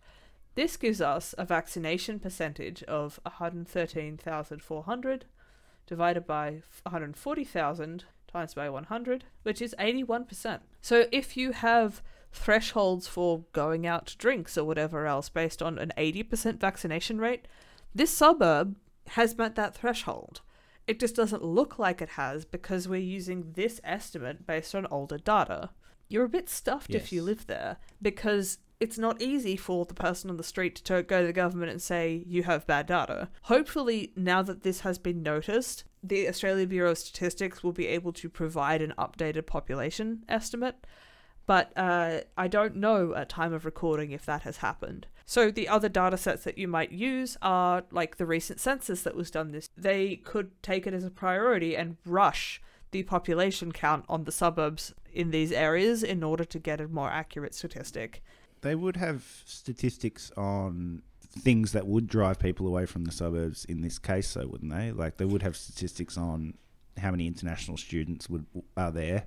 This 0.55 0.77
gives 0.77 1.01
us 1.01 1.35
a 1.39 1.45
vaccination 1.45 2.21
percentage 2.21 2.83
of 2.85 3.19
113,400 3.23 5.25
divided 5.87 6.27
by 6.27 6.63
140,000 6.83 8.05
times 8.31 8.55
by 8.55 8.69
100, 8.69 9.25
which 9.43 9.63
is 9.63 9.75
81%. 9.79 10.61
So 10.83 11.07
if 11.11 11.37
you 11.37 11.53
have 11.53 12.03
thresholds 12.33 13.09
for 13.09 13.45
going 13.53 13.87
out 13.87 14.07
to 14.07 14.17
drinks 14.17 14.57
or 14.57 14.65
whatever 14.65 15.07
else 15.07 15.29
based 15.29 15.63
on 15.63 15.79
an 15.79 15.93
80% 15.97 16.61
vaccination 16.61 17.19
rate, 17.19 17.47
this 17.95 18.11
suburb 18.11 18.77
has 19.09 19.37
met 19.37 19.57
that 19.57 19.75
threshold. 19.75 20.43
It 20.91 20.99
just 20.99 21.15
doesn't 21.15 21.45
look 21.45 21.79
like 21.79 22.03
it 22.03 22.09
has 22.09 22.45
because 22.45 22.89
we're 22.89 22.97
using 22.97 23.53
this 23.53 23.81
estimate 23.85 24.45
based 24.45 24.75
on 24.75 24.89
older 24.91 25.19
data. 25.19 25.71
You're 26.09 26.25
a 26.25 26.29
bit 26.29 26.49
stuffed 26.49 26.93
if 26.93 27.13
you 27.13 27.23
live 27.23 27.47
there 27.47 27.77
because 28.03 28.59
it's 28.81 28.99
not 28.99 29.23
easy 29.23 29.57
for 29.57 29.85
the 29.85 29.95
person 29.95 30.31
on 30.31 30.37
the 30.37 30.43
street 30.43 30.75
to 30.75 31.05
go 31.05 31.21
to 31.21 31.29
the 31.29 31.33
government 31.33 31.71
and 31.71 31.81
say 31.81 32.25
you 32.27 32.43
have 32.43 32.67
bad 32.67 32.87
data. 32.87 33.29
Hopefully, 33.43 34.13
now 34.17 34.43
that 34.43 34.65
this 34.65 34.81
has 34.81 34.99
been 34.99 35.23
noticed, 35.23 35.85
the 36.03 36.27
Australian 36.27 36.69
Bureau 36.69 36.91
of 36.91 36.99
Statistics 36.99 37.63
will 37.63 37.71
be 37.71 37.87
able 37.87 38.13
to 38.15 38.29
provide 38.29 38.83
an 38.83 38.93
updated 38.99 39.47
population 39.47 40.25
estimate. 40.29 40.89
But 41.47 41.71
uh, 41.77 42.23
I 42.37 42.49
don't 42.49 42.75
know 42.75 43.15
at 43.15 43.29
time 43.29 43.53
of 43.53 43.65
recording 43.65 44.11
if 44.11 44.27
that 44.27 44.43
has 44.43 44.57
happened. 44.57 45.07
So 45.25 45.51
the 45.51 45.69
other 45.69 45.89
data 45.89 46.17
sets 46.17 46.45
that 46.45 46.59
you 46.59 46.69
might 46.69 46.93
use 46.93 47.37
are 47.43 47.85
like 47.91 48.17
the 48.17 48.27
recent 48.27 48.61
census 48.61 49.03
that 49.03 49.15
was 49.15 49.31
done 49.31 49.53
this. 49.53 49.69
They 49.77 50.17
could 50.17 50.51
take 50.63 50.87
it 50.87 50.95
as 50.95 51.05
a 51.05 51.11
priority 51.11 51.77
and 51.77 51.97
rush 52.05 52.61
the 52.91 53.03
population 53.05 53.73
count 53.73 54.05
on 54.09 54.25
the 54.25 54.33
suburbs 54.33 54.95
in 55.13 55.31
these 55.31 55.53
areas 55.53 56.03
in 56.03 56.23
order 56.23 56.45
to 56.45 56.59
get 56.59 56.81
a 56.81 56.89
more 56.89 57.11
accurate 57.11 57.55
statistic. 57.55 58.23
They 58.63 58.75
would 58.75 58.97
have 58.97 59.43
statistics 59.45 60.31
on 60.37 61.03
things 61.39 61.73
that 61.73 61.87
would 61.87 62.09
drive 62.09 62.39
people 62.39 62.67
away 62.67 62.87
from 62.87 63.05
the 63.05 63.13
suburbs 63.13 63.65
in 63.65 63.83
this 63.83 63.99
case, 63.99 64.29
so 64.29 64.47
wouldn't 64.47 64.73
they? 64.73 64.91
Like 64.93 65.17
they 65.17 65.25
would 65.25 65.43
have 65.43 65.57
statistics 65.57 66.19
on 66.19 66.55
how 66.99 67.13
many 67.13 67.27
international 67.27 67.77
students 67.77 68.29
would 68.29 68.47
are 68.77 68.91
there. 68.91 69.27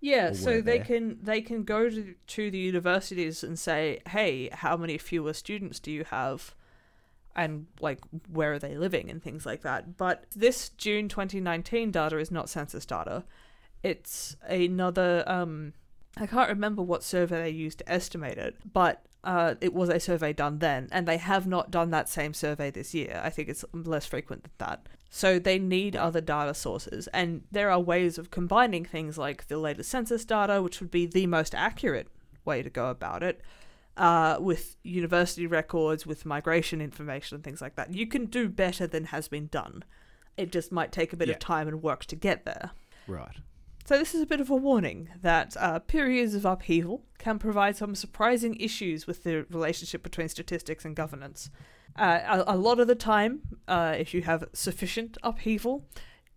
Yeah, 0.00 0.32
so 0.32 0.60
they 0.60 0.78
there. 0.78 0.84
can 0.84 1.18
they 1.22 1.42
can 1.42 1.64
go 1.64 1.90
to 1.90 2.14
to 2.26 2.50
the 2.50 2.58
universities 2.58 3.44
and 3.44 3.58
say, 3.58 4.00
"Hey, 4.08 4.48
how 4.50 4.76
many 4.76 4.96
fewer 4.98 5.32
students 5.32 5.78
do 5.78 5.90
you 5.90 6.04
have?" 6.04 6.54
and 7.36 7.66
like 7.80 8.00
where 8.32 8.52
are 8.52 8.58
they 8.58 8.76
living 8.76 9.10
and 9.10 9.22
things 9.22 9.46
like 9.46 9.62
that. 9.62 9.96
But 9.96 10.24
this 10.34 10.70
June 10.70 11.08
2019 11.08 11.90
data 11.90 12.18
is 12.18 12.30
not 12.30 12.48
census 12.48 12.84
data. 12.84 13.24
It's 13.82 14.36
another 14.48 15.24
um 15.26 15.72
I 16.16 16.26
can't 16.26 16.48
remember 16.48 16.82
what 16.82 17.04
survey 17.04 17.42
they 17.42 17.50
used 17.50 17.78
to 17.78 17.90
estimate 17.90 18.36
it, 18.36 18.56
but 18.72 19.06
uh, 19.24 19.54
it 19.60 19.74
was 19.74 19.88
a 19.88 20.00
survey 20.00 20.32
done 20.32 20.58
then, 20.58 20.88
and 20.92 21.06
they 21.06 21.18
have 21.18 21.46
not 21.46 21.70
done 21.70 21.90
that 21.90 22.08
same 22.08 22.32
survey 22.34 22.70
this 22.70 22.94
year. 22.94 23.20
I 23.22 23.30
think 23.30 23.48
it's 23.48 23.64
less 23.72 24.06
frequent 24.06 24.44
than 24.44 24.52
that. 24.58 24.86
So 25.10 25.38
they 25.38 25.58
need 25.58 25.96
other 25.96 26.20
data 26.20 26.54
sources, 26.54 27.06
and 27.08 27.42
there 27.50 27.70
are 27.70 27.80
ways 27.80 28.16
of 28.18 28.30
combining 28.30 28.84
things 28.84 29.18
like 29.18 29.48
the 29.48 29.58
latest 29.58 29.90
census 29.90 30.24
data, 30.24 30.62
which 30.62 30.80
would 30.80 30.90
be 30.90 31.06
the 31.06 31.26
most 31.26 31.54
accurate 31.54 32.08
way 32.44 32.62
to 32.62 32.70
go 32.70 32.88
about 32.90 33.22
it, 33.22 33.40
uh, 33.96 34.38
with 34.40 34.76
university 34.84 35.46
records, 35.46 36.06
with 36.06 36.24
migration 36.24 36.80
information, 36.80 37.34
and 37.34 37.44
things 37.44 37.60
like 37.60 37.74
that. 37.74 37.92
You 37.92 38.06
can 38.06 38.26
do 38.26 38.48
better 38.48 38.86
than 38.86 39.06
has 39.06 39.26
been 39.28 39.48
done. 39.48 39.82
It 40.36 40.52
just 40.52 40.70
might 40.72 40.92
take 40.92 41.12
a 41.12 41.16
bit 41.16 41.28
Yeah. 41.28 41.34
of 41.34 41.40
time 41.40 41.66
and 41.68 41.82
work 41.82 42.04
to 42.06 42.16
get 42.16 42.44
there. 42.44 42.70
Right. 43.06 43.36
So, 43.90 43.98
this 43.98 44.14
is 44.14 44.22
a 44.22 44.26
bit 44.26 44.40
of 44.40 44.50
a 44.50 44.54
warning 44.54 45.08
that 45.20 45.56
uh, 45.58 45.80
periods 45.80 46.36
of 46.36 46.44
upheaval 46.44 47.02
can 47.18 47.40
provide 47.40 47.76
some 47.76 47.96
surprising 47.96 48.54
issues 48.60 49.08
with 49.08 49.24
the 49.24 49.44
relationship 49.50 50.04
between 50.04 50.28
statistics 50.28 50.84
and 50.84 50.94
governance. 50.94 51.50
Uh, 51.96 52.42
a, 52.46 52.54
a 52.54 52.56
lot 52.56 52.78
of 52.78 52.86
the 52.86 52.94
time, 52.94 53.40
uh, 53.66 53.96
if 53.98 54.14
you 54.14 54.22
have 54.22 54.44
sufficient 54.52 55.18
upheaval, 55.24 55.88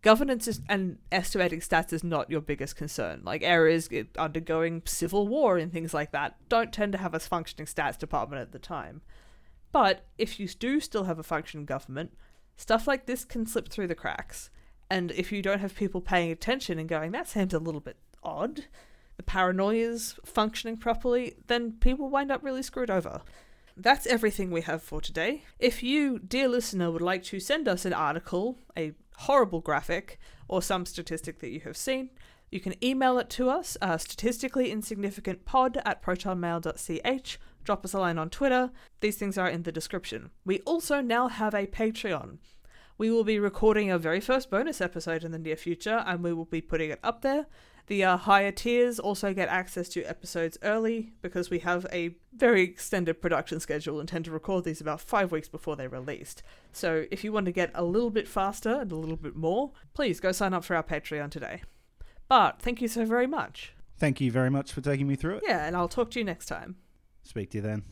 governance 0.01 0.47
is, 0.47 0.62
and 0.68 0.97
estimating 1.12 1.60
stats 1.60 1.93
is 1.93 2.04
not 2.04 2.28
your 2.28 2.41
biggest 2.41 2.76
concern. 2.76 3.22
Like 3.24 3.43
areas 3.43 3.88
undergoing 4.18 4.82
civil 4.86 5.28
war 5.28 5.60
and 5.60 5.72
things 5.72 5.93
like 5.93 6.12
that 6.12 6.38
don't 6.49 6.74
tend 6.74 6.93
to 6.93 6.97
have 6.97 7.14
a 7.14 7.20
functioning 7.20 7.68
stats 7.68 7.99
department 7.99 8.41
at 8.41 8.51
the 8.51 8.58
time. 8.58 9.04
But 9.72 10.08
if 10.18 10.39
you 10.39 10.47
do 10.47 10.80
still 10.80 11.04
have 11.04 11.20
a 11.20 11.24
functioning 11.24 11.68
government, 11.68 12.18
stuff 12.58 12.88
like 12.88 13.06
this 13.06 13.24
can 13.24 13.45
slip 13.45 13.70
through 13.70 13.89
the 13.89 13.93
cracks. 13.93 14.49
And 14.94 15.10
if 15.14 15.32
you 15.32 15.41
don't 15.41 15.60
have 15.60 15.74
people 15.74 16.02
paying 16.02 16.30
attention 16.32 16.78
and 16.78 16.88
going, 16.88 17.14
that 17.14 17.28
seems 17.28 17.52
a 17.52 17.58
little 17.58 17.82
bit 17.82 17.98
odd, 18.22 18.66
the 19.18 19.24
paranoia's 19.24 20.20
functioning 20.24 20.78
properly, 20.78 21.34
then 21.48 21.72
people 21.80 22.12
wind 22.12 22.32
up 22.32 22.44
really 22.44 22.62
screwed 22.62 22.91
over. 22.91 23.24
That's 23.76 24.06
everything 24.06 24.52
we 24.52 24.62
have 24.62 24.84
for 24.84 25.02
today. 25.02 25.46
If 25.58 25.82
you, 25.82 26.20
dear 26.20 26.48
listener, 26.48 26.91
would 26.91 27.02
like 27.02 27.24
to 27.24 27.39
send 27.39 27.68
us 27.68 27.86
an 27.86 27.94
article, 27.94 28.60
a 28.78 28.94
horrible 29.16 29.62
graphic, 29.62 30.20
or 30.48 30.62
some 30.62 30.86
statistic 30.86 31.39
that 31.39 31.50
you 31.50 31.62
have 31.62 31.76
seen, 31.76 32.12
you 32.52 32.60
can 32.60 32.76
email 32.86 33.18
it 33.18 33.32
to 33.32 33.50
us, 33.50 33.76
uh, 33.82 33.98
statistically 33.98 34.70
insignificant 34.70 35.44
pod 35.44 35.82
at 35.86 36.04
protonmail.ch. 36.04 37.39
Drop 37.64 37.84
us 37.84 37.96
a 37.96 38.00
line 38.00 38.20
on 38.20 38.30
Twitter. 38.30 38.70
These 39.00 39.18
things 39.18 39.39
are 39.39 39.50
in 39.50 39.64
the 39.64 39.72
description. 39.72 40.30
We 40.46 40.60
also 40.60 41.02
now 41.02 41.30
have 41.30 41.56
a 41.56 41.66
Patreon. 41.66 42.38
We 43.04 43.12
will 43.12 43.26
be 43.26 43.38
recording 43.38 43.91
our 43.91 43.97
very 43.97 44.22
first 44.22 44.49
bonus 44.49 44.80
episode 44.80 45.26
in 45.26 45.34
the 45.34 45.38
near 45.38 45.58
future, 45.58 46.06
and 46.08 46.24
we 46.24 46.32
will 46.32 46.45
be 46.45 46.62
putting 46.62 46.89
it 46.89 47.01
up 47.04 47.22
there. 47.22 47.47
The 47.88 48.01
uh, 48.01 48.16
higher 48.16 48.54
tiers 48.54 48.97
also 48.97 49.34
get 49.34 49.49
access 49.49 49.89
to 49.89 50.06
episodes 50.06 50.58
early 50.64 51.12
because 51.22 51.49
we 51.49 51.60
have 51.60 51.86
a 51.91 52.16
very 52.34 52.64
extended 52.64 53.22
production 53.22 53.60
schedule 53.60 53.99
and 53.99 54.08
tend 54.08 54.24
to 54.24 54.32
record 54.32 54.64
these 54.64 54.80
about 54.80 55.01
five 55.01 55.34
weeks 55.34 55.49
before 55.49 55.76
they're 55.76 55.89
released. 55.89 56.43
So 56.72 57.06
if 57.12 57.26
you 57.26 57.34
want 57.34 57.47
to 57.47 57.51
get 57.51 57.72
a 57.76 57.84
little 57.84 58.10
bit 58.10 58.26
faster 58.26 58.80
and 58.80 58.89
a 58.89 58.95
little 58.95 59.18
bit 59.18 59.36
more, 59.36 59.74
please 59.93 60.22
go 60.22 60.32
sign 60.32 60.54
up 60.54 60.64
for 60.64 60.78
our 60.78 60.82
Patreon 60.82 61.30
today. 61.30 61.64
But 62.30 62.62
thank 62.62 62.82
you 62.82 62.88
so 62.88 63.04
very 63.04 63.28
much. 63.28 63.74
Thank 63.97 64.22
you 64.22 64.32
very 64.32 64.49
much 64.49 64.72
for 64.72 64.80
taking 64.80 65.10
me 65.10 65.18
through 65.18 65.39
it. 65.39 65.43
Yeah, 65.45 65.66
and 65.66 65.76
I'll 65.76 65.89
talk 65.89 66.10
to 66.12 66.20
you 66.20 66.24
next 66.24 66.45
time. 66.45 66.78
Speak 67.22 67.49
to 67.49 67.58
you 67.58 67.64
then. 67.64 67.84